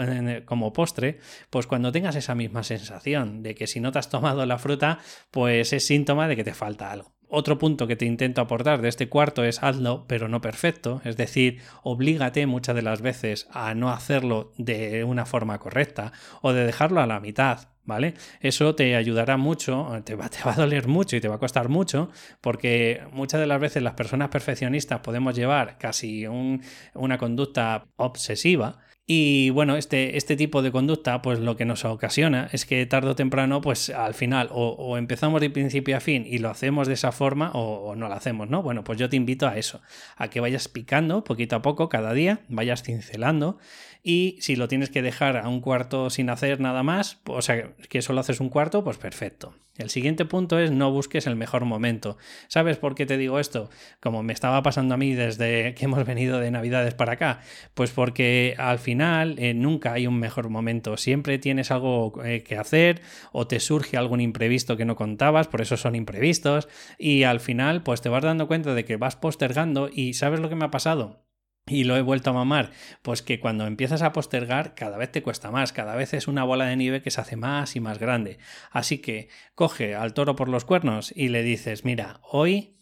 como 0.46 0.74
postre, 0.74 1.20
pues 1.52 1.68
cuando 1.68 1.92
tengas 1.92 2.16
esa 2.16 2.34
misma 2.34 2.64
sensación 2.64 3.44
de 3.44 3.54
que 3.54 3.68
si 3.68 3.80
no 3.80 3.92
te 3.92 4.00
has 4.00 4.10
tomado 4.10 4.44
la 4.48 4.58
fruta, 4.58 4.98
pues 5.30 5.72
es 5.72 5.86
síntoma 5.86 6.28
de 6.28 6.36
que 6.36 6.44
te 6.44 6.56
falta 6.56 6.92
algo. 6.92 7.12
Otro 7.34 7.58
punto 7.58 7.88
que 7.88 7.96
te 7.96 8.04
intento 8.04 8.42
aportar 8.42 8.82
de 8.82 8.90
este 8.90 9.08
cuarto 9.08 9.46
es 9.46 9.64
hazlo, 9.64 10.04
pero 10.06 10.28
no 10.28 10.42
perfecto, 10.42 11.00
es 11.06 11.16
decir, 11.16 11.62
oblígate 11.82 12.46
muchas 12.46 12.76
de 12.76 12.82
las 12.82 13.02
veces 13.02 13.48
a 13.52 13.74
no 13.74 13.90
hacerlo 13.90 14.52
de 14.58 15.06
una 15.06 15.26
forma 15.26 15.58
correcta 15.58 16.12
o 16.42 16.52
de 16.52 16.66
dejarlo 16.66 17.00
a 17.00 17.08
la 17.08 17.22
mitad, 17.22 17.70
¿vale? 17.86 18.16
Eso 18.42 18.76
te 18.76 18.98
ayudará 18.98 19.38
mucho, 19.38 19.88
te 20.04 20.16
va, 20.16 20.28
te 20.30 20.44
va, 20.44 20.52
a 20.52 20.58
doler 20.58 20.90
mucho 20.90 21.16
y 21.16 21.22
te 21.22 21.30
va 21.30 21.36
a 21.36 21.40
costar 21.40 21.70
mucho, 21.70 22.10
porque 22.42 23.02
muchas 23.14 23.40
de 23.40 23.48
las 23.48 23.62
veces 23.62 23.82
las 23.82 23.94
personas 23.94 24.28
perfeccionistas 24.28 25.00
podemos 25.00 25.34
llevar 25.34 25.78
casi 25.78 26.28
una 26.28 27.18
conducta 27.18 27.86
obsesiva 27.96 28.80
y 29.14 29.50
bueno, 29.50 29.76
este, 29.76 30.16
este 30.16 30.38
tipo 30.38 30.62
de 30.62 30.72
conducta, 30.72 31.22
pues 31.22 31.38
lo 31.38 31.58
que 31.58 31.66
nos 31.66 31.84
ocasiona 31.84 32.48
es 32.54 32.66
que 32.66 32.86
tarde 32.86 33.10
o 33.10 33.16
temprano, 33.18 33.60
pues 33.60 33.90
al 33.90 34.14
final, 34.14 34.48
o, 34.54 34.98
empezamos 34.98 35.42
de 35.42 35.50
principio 35.50 35.98
a 35.98 36.00
fin 36.00 36.24
y 36.26 36.38
lo 36.38 36.50
hacemos 36.50 36.88
de 36.88 36.94
esa 36.94 37.12
forma, 37.12 37.52
o, 37.54 37.94
no 37.98 38.08
lo 38.08 38.14
hacemos, 38.14 38.50
¿no? 38.50 38.64
Bueno, 38.64 38.86
pues 38.86 38.98
yo 38.98 39.10
te 39.10 39.18
invito 39.18 39.50
a 39.50 39.58
eso, 39.58 39.82
a 40.16 40.30
que 40.30 40.40
vayas 40.40 40.70
picando 40.70 41.26
poquito 41.26 41.58
a 41.58 41.62
poco 41.62 41.90
cada 41.90 42.14
día, 42.14 42.40
vayas 42.48 42.84
cincelando, 42.84 43.58
y 44.04 44.38
si 44.42 44.56
lo 44.56 44.68
tienes 44.68 44.90
que 44.90 45.02
dejar 45.02 45.38
a 45.38 45.50
un 45.50 45.62
cuarto 45.62 46.10
sin 46.10 46.30
hacer 46.30 46.60
nada 46.60 46.84
más, 46.84 47.22
o 47.26 47.42
sea, 47.42 47.74
que 47.90 48.02
solo 48.02 48.22
haces 48.22 48.40
un 48.40 48.50
cuarto, 48.50 48.84
pues 48.84 48.98
perfecto. 48.98 49.56
El 49.78 49.90
siguiente 49.90 50.26
punto 50.26 50.60
es 50.60 50.70
no 50.70 50.92
busques 50.92 51.26
el 51.26 51.36
mejor 51.36 51.66
momento. 51.66 52.18
¿Sabes 52.50 52.78
por 52.78 52.94
qué 52.94 53.06
te 53.06 53.18
digo 53.18 53.40
esto? 53.40 53.70
Como 54.00 54.22
me 54.22 54.34
estaba 54.34 54.62
pasando 54.62 54.94
a 54.94 54.98
mí 54.98 55.14
desde 55.16 55.74
que 55.74 55.86
hemos 55.86 56.06
venido 56.06 56.40
de 56.40 56.52
Navidades 56.52 56.94
para 56.94 57.14
acá, 57.14 57.40
pues 57.74 57.90
porque 57.92 58.54
al 58.58 58.78
final 58.80 58.92
final 58.92 59.36
eh, 59.38 59.54
nunca 59.54 59.94
hay 59.94 60.06
un 60.06 60.20
mejor 60.20 60.50
momento, 60.50 60.98
siempre 60.98 61.40
tienes 61.40 61.72
algo 61.72 62.22
eh, 62.26 62.44
que 62.44 62.58
hacer 62.58 63.02
o 63.32 63.48
te 63.48 63.62
surge 63.62 63.96
algún 63.96 64.20
imprevisto 64.20 64.76
que 64.76 64.84
no 64.84 64.98
contabas, 64.98 65.48
por 65.48 65.62
eso 65.62 65.78
son 65.78 65.96
imprevistos, 65.96 66.68
y 66.98 67.24
al 67.24 67.40
final 67.40 67.82
pues 67.82 68.02
te 68.02 68.10
vas 68.10 68.22
dando 68.22 68.48
cuenta 68.48 68.74
de 68.74 68.84
que 68.84 68.98
vas 68.98 69.16
postergando 69.16 69.90
y 69.90 70.14
¿sabes 70.14 70.42
lo 70.42 70.50
que 70.50 70.56
me 70.56 70.66
ha 70.66 70.72
pasado? 70.72 71.31
Y 71.72 71.86
lo 71.86 71.96
he 71.96 72.02
vuelto 72.02 72.30
a 72.30 72.34
mamar, 72.34 72.72
pues 73.02 73.22
que 73.22 73.40
cuando 73.40 73.66
empiezas 73.66 74.02
a 74.02 74.12
postergar 74.12 74.76
cada 74.76 74.98
vez 74.98 75.12
te 75.12 75.24
cuesta 75.24 75.52
más, 75.52 75.72
cada 75.72 75.96
vez 75.96 76.14
es 76.14 76.28
una 76.28 76.44
bola 76.44 76.66
de 76.66 76.76
nieve 76.76 77.02
que 77.02 77.12
se 77.12 77.22
hace 77.22 77.38
más 77.38 77.76
y 77.76 77.80
más 77.80 77.98
grande. 77.98 78.40
Así 78.72 79.00
que 79.00 79.30
coge 79.56 79.96
al 79.96 80.14
toro 80.14 80.36
por 80.36 80.50
los 80.50 80.66
cuernos 80.66 81.14
y 81.16 81.30
le 81.30 81.44
dices, 81.44 81.86
mira, 81.86 82.20
hoy 82.24 82.76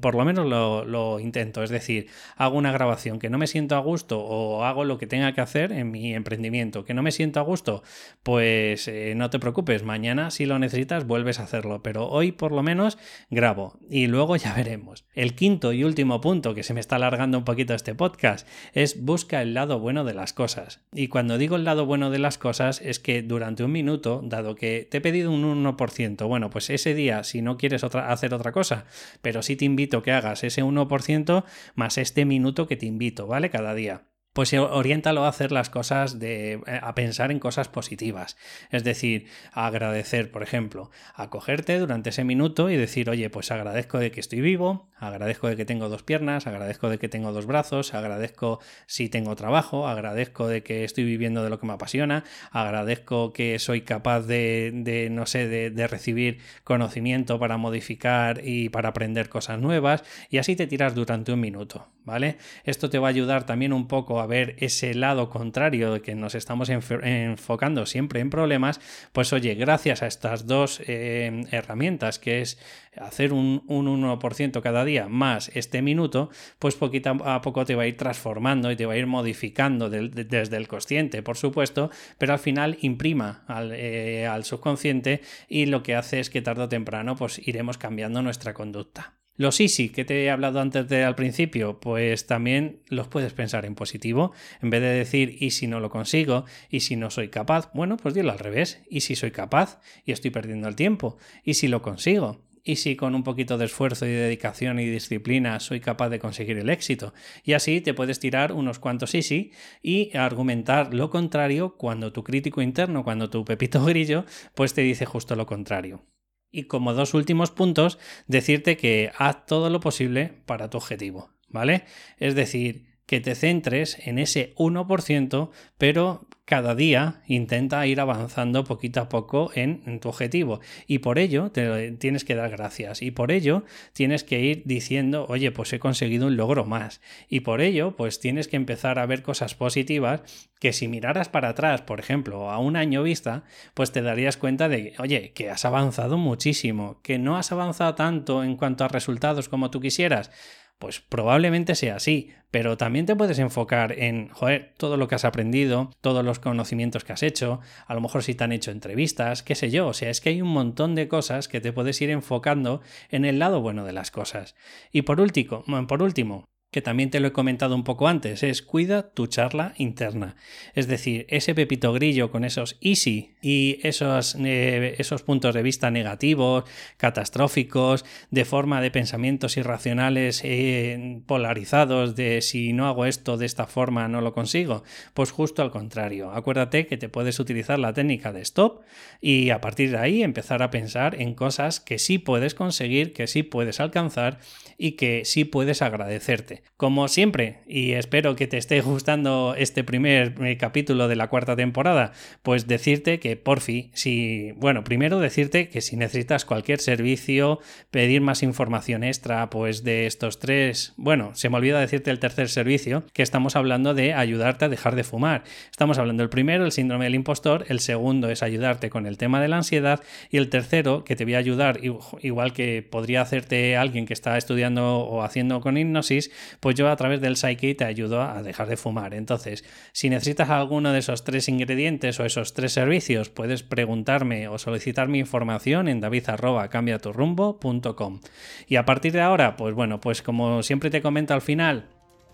por 0.00 0.14
lo 0.14 0.24
menos 0.24 0.46
lo, 0.46 1.20
intento, 1.20 1.62
es 1.62 1.70
decir, 1.70 2.08
hago 2.36 2.56
una 2.56 2.72
grabación 2.72 3.18
que 3.18 3.30
no 3.30 3.38
me 3.38 3.46
siento 3.46 3.76
a 3.76 3.80
gusto 3.80 4.20
o 4.20 4.64
hago 4.64 4.84
lo 4.84 4.98
que 4.98 5.06
tenga 5.06 5.32
que 5.32 5.40
hacer 5.40 5.72
en 5.72 5.90
mi 5.90 6.14
emprendimiento, 6.14 6.84
que 6.84 6.94
no 6.94 7.02
me 7.02 7.12
siento 7.12 7.40
a 7.40 7.42
gusto, 7.42 7.82
pues 8.22 8.88
eh, 8.88 9.14
no 9.16 9.30
te 9.30 9.38
preocupes, 9.38 9.82
mañana 9.82 10.30
si 10.30 10.46
lo 10.46 10.58
necesitas 10.58 11.06
vuelves 11.06 11.38
a 11.38 11.44
hacerlo, 11.44 11.82
pero 11.82 12.08
hoy 12.08 12.32
por 12.32 12.52
lo 12.52 12.62
menos 12.62 12.98
grabo 13.30 13.78
y 13.88 14.06
luego 14.06 14.36
ya 14.36 14.54
veremos. 14.56 15.04
El 15.14 15.34
quinto 15.34 15.72
y 15.72 15.84
último 15.84 16.20
punto 16.20 16.54
que 16.54 16.62
se 16.62 16.74
me 16.74 16.80
está 16.80 16.96
alargando 16.96 17.38
un 17.38 17.44
poquito 17.44 17.74
este 17.74 17.94
podcast 17.94 18.48
es 18.72 19.02
busca 19.02 19.42
el 19.42 19.54
lado 19.54 19.78
bueno 19.78 20.04
de 20.04 20.14
las 20.14 20.32
cosas. 20.32 20.80
Y 20.92 21.08
cuando 21.08 21.38
digo 21.38 21.56
el 21.56 21.64
lado 21.64 21.86
bueno 21.86 22.10
de 22.10 22.18
las 22.18 22.38
cosas 22.38 22.80
es 22.80 22.98
que 22.98 23.22
durante 23.22 23.64
un 23.64 23.72
minuto, 23.72 24.20
dado 24.24 24.54
que 24.54 24.88
te 24.90 24.98
he 24.98 25.00
pedido 25.00 25.30
un 25.30 25.64
1%, 25.64 26.26
bueno, 26.26 26.50
pues 26.50 26.70
ese 26.70 26.94
día 26.94 27.24
si 27.24 27.42
no 27.42 27.56
quieres 27.56 27.84
hacer 27.84 28.34
otra 28.34 28.52
cosa, 28.52 28.86
pero 29.22 29.42
sí 29.42 29.56
te 29.56 29.64
invito 29.64 30.02
que 30.02 30.12
hagas 30.12 30.44
ese 30.44 30.62
1% 30.62 31.44
más 31.74 31.98
este 31.98 32.24
minuto 32.24 32.66
que 32.66 32.76
te 32.76 32.86
invito, 32.86 33.26
¿vale? 33.26 33.50
Cada 33.50 33.74
día 33.74 34.06
pues 34.40 34.54
oriéntalo 34.54 35.26
a 35.26 35.28
hacer 35.28 35.52
las 35.52 35.68
cosas 35.68 36.18
de 36.18 36.54
eh, 36.54 36.80
a 36.80 36.94
pensar 36.94 37.30
en 37.30 37.38
cosas 37.38 37.68
positivas. 37.68 38.38
Es 38.70 38.84
decir, 38.84 39.26
a 39.52 39.66
agradecer, 39.66 40.30
por 40.30 40.42
ejemplo, 40.42 40.90
acogerte 41.14 41.78
durante 41.78 42.08
ese 42.08 42.24
minuto 42.24 42.70
y 42.70 42.76
decir, 42.78 43.10
oye, 43.10 43.28
pues 43.28 43.50
agradezco 43.50 43.98
de 43.98 44.10
que 44.10 44.20
estoy 44.20 44.40
vivo, 44.40 44.88
agradezco 44.96 45.48
de 45.48 45.56
que 45.56 45.66
tengo 45.66 45.90
dos 45.90 46.02
piernas, 46.02 46.46
agradezco 46.46 46.88
de 46.88 46.98
que 46.98 47.10
tengo 47.10 47.32
dos 47.32 47.44
brazos, 47.44 47.92
agradezco 47.92 48.60
si 48.86 49.10
tengo 49.10 49.36
trabajo, 49.36 49.86
agradezco 49.86 50.48
de 50.48 50.62
que 50.62 50.84
estoy 50.84 51.04
viviendo 51.04 51.44
de 51.44 51.50
lo 51.50 51.60
que 51.60 51.66
me 51.66 51.74
apasiona, 51.74 52.24
agradezco 52.50 53.34
que 53.34 53.58
soy 53.58 53.82
capaz 53.82 54.22
de, 54.22 54.70
de 54.72 55.10
no 55.10 55.26
sé, 55.26 55.48
de, 55.48 55.68
de 55.68 55.86
recibir 55.86 56.38
conocimiento 56.64 57.38
para 57.38 57.58
modificar 57.58 58.40
y 58.42 58.70
para 58.70 58.88
aprender 58.88 59.28
cosas 59.28 59.60
nuevas, 59.60 60.02
y 60.30 60.38
así 60.38 60.56
te 60.56 60.66
tiras 60.66 60.94
durante 60.94 61.30
un 61.30 61.40
minuto, 61.40 61.88
¿vale? 62.04 62.38
Esto 62.64 62.88
te 62.88 62.98
va 62.98 63.08
a 63.08 63.10
ayudar 63.10 63.44
también 63.44 63.74
un 63.74 63.86
poco 63.86 64.20
a 64.20 64.29
ver 64.30 64.56
ese 64.60 64.94
lado 64.94 65.28
contrario 65.28 65.92
de 65.92 66.00
que 66.00 66.14
nos 66.14 66.34
estamos 66.34 66.70
enfocando 66.70 67.84
siempre 67.84 68.20
en 68.20 68.30
problemas, 68.30 68.80
pues 69.12 69.34
oye, 69.34 69.54
gracias 69.54 70.02
a 70.02 70.06
estas 70.06 70.46
dos 70.46 70.80
eh, 70.86 71.44
herramientas, 71.50 72.18
que 72.18 72.40
es 72.40 72.58
hacer 72.96 73.32
un, 73.32 73.66
1% 73.66 74.62
cada 74.62 74.84
día 74.84 75.08
más 75.08 75.50
este 75.54 75.82
minuto, 75.82 76.30
pues 76.58 76.74
poquito 76.76 77.10
a 77.24 77.42
poco 77.42 77.64
te 77.64 77.74
va 77.74 77.82
a 77.82 77.86
ir 77.86 77.96
transformando 77.96 78.70
y 78.70 78.76
te 78.76 78.86
va 78.86 78.94
a 78.94 78.96
ir 78.96 79.06
modificando 79.06 79.90
desde 79.90 80.56
el 80.56 80.68
consciente, 80.68 81.22
por 81.22 81.36
supuesto, 81.36 81.90
pero 82.18 82.32
al 82.32 82.38
final 82.38 82.78
imprima 82.80 83.44
al, 83.46 83.72
eh, 83.72 84.26
al 84.26 84.44
subconsciente 84.44 85.20
y 85.48 85.66
lo 85.66 85.82
que 85.82 85.94
hace 85.94 86.20
es 86.20 86.30
que 86.30 86.42
tarde 86.42 86.62
o 86.62 86.68
temprano 86.68 87.16
pues 87.16 87.46
iremos 87.46 87.78
cambiando 87.78 88.22
nuestra 88.22 88.54
conducta. 88.54 89.19
Los 89.40 89.58
easy 89.58 89.88
que 89.88 90.04
te 90.04 90.22
he 90.22 90.30
hablado 90.30 90.60
antes 90.60 90.86
de 90.90 91.02
al 91.02 91.14
principio, 91.14 91.80
pues 91.80 92.26
también 92.26 92.82
los 92.88 93.08
puedes 93.08 93.32
pensar 93.32 93.64
en 93.64 93.74
positivo. 93.74 94.32
En 94.60 94.68
vez 94.68 94.82
de 94.82 94.88
decir 94.88 95.34
y 95.40 95.52
si 95.52 95.66
no 95.66 95.80
lo 95.80 95.88
consigo, 95.88 96.44
y 96.68 96.80
si 96.80 96.94
no 96.94 97.08
soy 97.08 97.30
capaz, 97.30 97.70
bueno, 97.72 97.96
pues 97.96 98.12
dilo 98.12 98.32
al 98.32 98.38
revés. 98.38 98.82
Y 98.90 99.00
si 99.00 99.16
soy 99.16 99.30
capaz 99.30 99.80
y 100.04 100.12
estoy 100.12 100.30
perdiendo 100.30 100.68
el 100.68 100.76
tiempo, 100.76 101.16
y 101.42 101.54
si 101.54 101.68
lo 101.68 101.80
consigo, 101.80 102.44
y 102.62 102.76
si 102.76 102.96
con 102.96 103.14
un 103.14 103.22
poquito 103.22 103.56
de 103.56 103.64
esfuerzo 103.64 104.04
y 104.04 104.10
dedicación 104.10 104.78
y 104.78 104.84
disciplina 104.84 105.58
soy 105.58 105.80
capaz 105.80 106.10
de 106.10 106.18
conseguir 106.18 106.58
el 106.58 106.68
éxito. 106.68 107.14
Y 107.42 107.54
así 107.54 107.80
te 107.80 107.94
puedes 107.94 108.20
tirar 108.20 108.52
unos 108.52 108.78
cuantos 108.78 109.14
easy 109.14 109.52
y 109.82 110.14
argumentar 110.14 110.92
lo 110.92 111.08
contrario 111.08 111.76
cuando 111.78 112.12
tu 112.12 112.24
crítico 112.24 112.60
interno, 112.60 113.04
cuando 113.04 113.30
tu 113.30 113.42
pepito 113.46 113.82
grillo, 113.86 114.26
pues 114.54 114.74
te 114.74 114.82
dice 114.82 115.06
justo 115.06 115.34
lo 115.34 115.46
contrario. 115.46 116.04
Y 116.50 116.64
como 116.64 116.94
dos 116.94 117.14
últimos 117.14 117.50
puntos, 117.50 117.98
decirte 118.26 118.76
que 118.76 119.12
haz 119.16 119.46
todo 119.46 119.70
lo 119.70 119.80
posible 119.80 120.34
para 120.46 120.70
tu 120.70 120.78
objetivo, 120.78 121.30
¿vale? 121.48 121.84
Es 122.18 122.34
decir, 122.34 122.90
que 123.06 123.20
te 123.20 123.34
centres 123.34 123.98
en 124.06 124.18
ese 124.18 124.54
1%, 124.54 125.50
pero 125.78 126.28
cada 126.50 126.74
día 126.74 127.22
intenta 127.28 127.86
ir 127.86 128.00
avanzando 128.00 128.64
poquito 128.64 129.00
a 129.00 129.08
poco 129.08 129.52
en, 129.54 130.00
tu 130.00 130.08
objetivo. 130.08 130.58
Y 130.88 130.98
por 130.98 131.20
ello 131.20 131.52
te 131.52 131.92
tienes 131.92 132.24
que 132.24 132.34
dar 132.34 132.50
gracias. 132.50 133.02
Y 133.02 133.12
por 133.12 133.30
ello 133.30 133.62
tienes 133.92 134.24
que 134.24 134.40
ir 134.40 134.62
diciendo, 134.64 135.26
oye, 135.28 135.52
pues 135.52 135.72
he 135.72 135.78
conseguido 135.78 136.26
un 136.26 136.36
logro 136.36 136.64
más. 136.64 137.00
Y 137.28 137.40
por 137.40 137.60
ello, 137.60 137.94
pues 137.94 138.18
tienes 138.18 138.48
que 138.48 138.56
empezar 138.56 138.98
a 138.98 139.06
ver 139.06 139.22
cosas 139.22 139.54
positivas 139.54 140.22
que 140.58 140.72
si 140.72 140.88
miraras 140.88 141.28
para 141.28 141.50
atrás, 141.50 141.82
por 141.82 142.00
ejemplo, 142.00 142.50
a 142.50 142.58
un 142.58 142.74
año 142.74 143.04
vista, 143.04 143.44
pues 143.74 143.92
te 143.92 144.02
darías 144.02 144.36
cuenta 144.36 144.68
de, 144.68 144.94
oye, 144.98 145.30
que 145.32 145.50
has 145.50 145.64
avanzado 145.64 146.18
muchísimo, 146.18 147.00
que 147.02 147.20
no 147.20 147.36
has 147.36 147.52
avanzado 147.52 147.94
tanto 147.94 148.42
en 148.42 148.56
cuanto 148.56 148.82
a 148.82 148.88
resultados 148.88 149.48
como 149.48 149.70
tú 149.70 149.80
quisieras 149.80 150.32
pues 150.80 151.00
probablemente 151.00 151.74
sea 151.74 151.96
así, 151.96 152.32
pero 152.50 152.78
también 152.78 153.04
te 153.04 153.14
puedes 153.14 153.38
enfocar 153.38 153.92
en, 153.98 154.30
joder, 154.30 154.72
todo 154.78 154.96
lo 154.96 155.08
que 155.08 155.14
has 155.14 155.26
aprendido, 155.26 155.90
todos 156.00 156.24
los 156.24 156.38
conocimientos 156.38 157.04
que 157.04 157.12
has 157.12 157.22
hecho, 157.22 157.60
a 157.86 157.94
lo 157.94 158.00
mejor 158.00 158.22
si 158.22 158.34
te 158.34 158.44
han 158.44 158.52
hecho 158.52 158.70
entrevistas, 158.70 159.42
qué 159.42 159.54
sé 159.54 159.70
yo, 159.70 159.88
o 159.88 159.92
sea, 159.92 160.08
es 160.08 160.22
que 160.22 160.30
hay 160.30 160.40
un 160.40 160.48
montón 160.48 160.94
de 160.94 161.06
cosas 161.06 161.48
que 161.48 161.60
te 161.60 161.74
puedes 161.74 162.00
ir 162.00 162.08
enfocando 162.08 162.80
en 163.10 163.26
el 163.26 163.38
lado 163.38 163.60
bueno 163.60 163.84
de 163.84 163.92
las 163.92 164.10
cosas. 164.10 164.56
Y 164.90 165.02
por 165.02 165.20
último, 165.20 165.64
por 165.86 166.02
último, 166.02 166.48
que 166.70 166.82
también 166.82 167.10
te 167.10 167.18
lo 167.18 167.28
he 167.28 167.32
comentado 167.32 167.74
un 167.74 167.82
poco 167.82 168.06
antes, 168.06 168.44
es 168.44 168.62
cuida 168.62 169.10
tu 169.10 169.26
charla 169.26 169.74
interna. 169.76 170.36
Es 170.74 170.86
decir, 170.86 171.26
ese 171.28 171.54
pepito 171.54 171.92
grillo 171.92 172.30
con 172.30 172.44
esos 172.44 172.76
easy 172.80 173.34
y 173.42 173.80
esos, 173.82 174.36
eh, 174.36 174.94
esos 174.98 175.24
puntos 175.24 175.54
de 175.54 175.64
vista 175.64 175.90
negativos, 175.90 176.64
catastróficos, 176.96 178.04
de 178.30 178.44
forma 178.44 178.80
de 178.80 178.92
pensamientos 178.92 179.56
irracionales 179.56 180.42
eh, 180.44 181.22
polarizados 181.26 182.14
de 182.14 182.40
si 182.40 182.72
no 182.72 182.86
hago 182.86 183.04
esto 183.04 183.36
de 183.36 183.46
esta 183.46 183.66
forma 183.66 184.06
no 184.06 184.20
lo 184.20 184.32
consigo. 184.32 184.84
Pues 185.12 185.32
justo 185.32 185.62
al 185.62 185.72
contrario. 185.72 186.30
Acuérdate 186.30 186.86
que 186.86 186.96
te 186.96 187.08
puedes 187.08 187.40
utilizar 187.40 187.80
la 187.80 187.92
técnica 187.92 188.32
de 188.32 188.42
stop 188.42 188.82
y 189.20 189.50
a 189.50 189.60
partir 189.60 189.90
de 189.90 189.98
ahí 189.98 190.22
empezar 190.22 190.62
a 190.62 190.70
pensar 190.70 191.20
en 191.20 191.34
cosas 191.34 191.80
que 191.80 191.98
sí 191.98 192.18
puedes 192.18 192.54
conseguir, 192.54 193.12
que 193.12 193.26
sí 193.26 193.42
puedes 193.42 193.80
alcanzar 193.80 194.38
y 194.78 194.92
que 194.92 195.24
sí 195.24 195.44
puedes 195.44 195.82
agradecerte. 195.82 196.59
Como 196.76 197.08
siempre, 197.08 197.58
y 197.66 197.92
espero 197.92 198.36
que 198.36 198.46
te 198.46 198.56
esté 198.56 198.80
gustando 198.80 199.54
este 199.56 199.84
primer 199.84 200.34
eh, 200.42 200.56
capítulo 200.56 201.08
de 201.08 201.16
la 201.16 201.28
cuarta 201.28 201.54
temporada, 201.54 202.12
pues 202.42 202.66
decirte 202.66 203.20
que 203.20 203.36
por 203.36 203.60
fin, 203.60 203.90
si, 203.92 204.52
bueno, 204.52 204.82
primero 204.82 205.20
decirte 205.20 205.68
que 205.68 205.82
si 205.82 205.96
necesitas 205.96 206.44
cualquier 206.44 206.80
servicio, 206.80 207.60
pedir 207.90 208.22
más 208.22 208.42
información 208.42 209.04
extra, 209.04 209.50
pues 209.50 209.84
de 209.84 210.06
estos 210.06 210.38
tres, 210.38 210.94
bueno, 210.96 211.34
se 211.34 211.50
me 211.50 211.58
olvida 211.58 211.80
decirte 211.80 212.10
el 212.10 212.18
tercer 212.18 212.48
servicio, 212.48 213.04
que 213.12 213.22
estamos 213.22 213.56
hablando 213.56 213.92
de 213.92 214.14
ayudarte 214.14 214.64
a 214.64 214.68
dejar 214.68 214.96
de 214.96 215.04
fumar. 215.04 215.44
Estamos 215.70 215.98
hablando 215.98 216.22
del 216.22 216.30
primero, 216.30 216.64
el 216.64 216.72
síndrome 216.72 217.04
del 217.04 217.14
impostor, 217.14 217.66
el 217.68 217.80
segundo 217.80 218.30
es 218.30 218.42
ayudarte 218.42 218.90
con 218.90 219.06
el 219.06 219.18
tema 219.18 219.40
de 219.40 219.48
la 219.48 219.58
ansiedad 219.58 220.02
y 220.30 220.38
el 220.38 220.48
tercero, 220.48 221.04
que 221.04 221.16
te 221.16 221.24
voy 221.24 221.34
a 221.34 221.38
ayudar, 221.38 221.80
igual 222.22 222.52
que 222.52 222.86
podría 222.88 223.20
hacerte 223.22 223.76
alguien 223.76 224.06
que 224.06 224.14
está 224.14 224.36
estudiando 224.38 225.00
o 225.00 225.22
haciendo 225.22 225.60
con 225.60 225.76
hipnosis, 225.76 226.30
pues 226.58 226.74
yo 226.74 226.90
a 226.90 226.96
través 226.96 227.20
del 227.20 227.36
Psyche 227.36 227.74
te 227.74 227.84
ayudo 227.84 228.22
a 228.22 228.42
dejar 228.42 228.68
de 228.68 228.76
fumar. 228.76 229.14
Entonces, 229.14 229.64
si 229.92 230.10
necesitas 230.10 230.50
alguno 230.50 230.92
de 230.92 230.98
esos 230.98 231.22
tres 231.24 231.48
ingredientes 231.48 232.18
o 232.18 232.24
esos 232.24 232.54
tres 232.54 232.72
servicios, 232.72 233.30
puedes 233.30 233.62
preguntarme 233.62 234.48
o 234.48 234.58
solicitar 234.58 235.06
mi 235.08 235.18
información 235.18 235.88
en 235.88 236.00
david.cambiaturrumbo.com. 236.00 238.20
Y 238.66 238.76
a 238.76 238.84
partir 238.84 239.12
de 239.12 239.20
ahora, 239.20 239.56
pues 239.56 239.74
bueno, 239.74 240.00
pues 240.00 240.22
como 240.22 240.62
siempre 240.62 240.90
te 240.90 241.02
comento 241.02 241.34
al 241.34 241.42
final, 241.42 241.88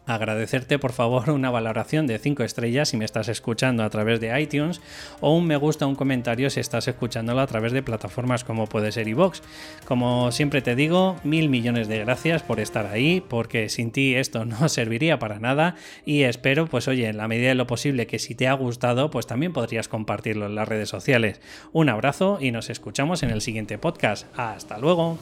agradecerte 0.06 0.78
por 0.78 0.92
favor 0.92 1.30
una 1.30 1.50
valoración 1.50 2.06
de 2.06 2.18
5 2.18 2.44
estrellas 2.44 2.88
si 2.88 2.96
me 2.96 3.04
estás 3.04 3.28
escuchando 3.28 3.82
a 3.82 3.90
través 3.90 4.20
de 4.20 4.40
iTunes 4.40 4.80
o 5.20 5.36
un 5.36 5.46
me 5.46 5.56
gusta, 5.56 5.86
un 5.86 5.94
comentario 5.94 6.48
si 6.50 6.60
estás 6.60 6.88
escuchándolo 6.88 7.40
a 7.40 7.46
través 7.46 7.72
de 7.72 7.82
plataformas 7.82 8.44
como 8.44 8.66
puede 8.66 8.92
ser 8.92 9.08
iVoox. 9.08 9.40
Como 9.84 10.32
siempre 10.32 10.62
te 10.62 10.76
digo, 10.76 11.16
mil 11.24 11.48
millones 11.48 11.88
de 11.88 11.98
gracias 11.98 12.42
por 12.42 12.60
estar 12.60 12.86
ahí, 12.86 13.22
porque 13.26 13.68
sin 13.68 13.90
ti 13.90 14.14
esto 14.14 14.44
no 14.44 14.68
serviría 14.68 15.18
para 15.18 15.38
nada 15.38 15.76
y 16.04 16.22
espero, 16.22 16.66
pues 16.66 16.88
oye, 16.88 17.08
en 17.08 17.16
la 17.16 17.28
medida 17.28 17.48
de 17.48 17.54
lo 17.54 17.66
posible 17.66 18.06
que 18.06 18.18
si 18.18 18.34
te 18.34 18.48
ha 18.48 18.52
gustado, 18.54 19.10
pues 19.10 19.26
también 19.26 19.52
podrías 19.52 19.88
compartirlo 19.88 20.46
en 20.46 20.54
las 20.54 20.68
redes 20.68 20.88
sociales. 20.88 21.40
Un 21.72 21.88
abrazo 21.88 22.38
y 22.40 22.52
nos 22.52 22.70
escuchamos 22.70 23.22
en 23.22 23.30
el 23.30 23.40
siguiente 23.40 23.78
podcast. 23.78 24.26
Hasta 24.36 24.78
luego. 24.78 25.18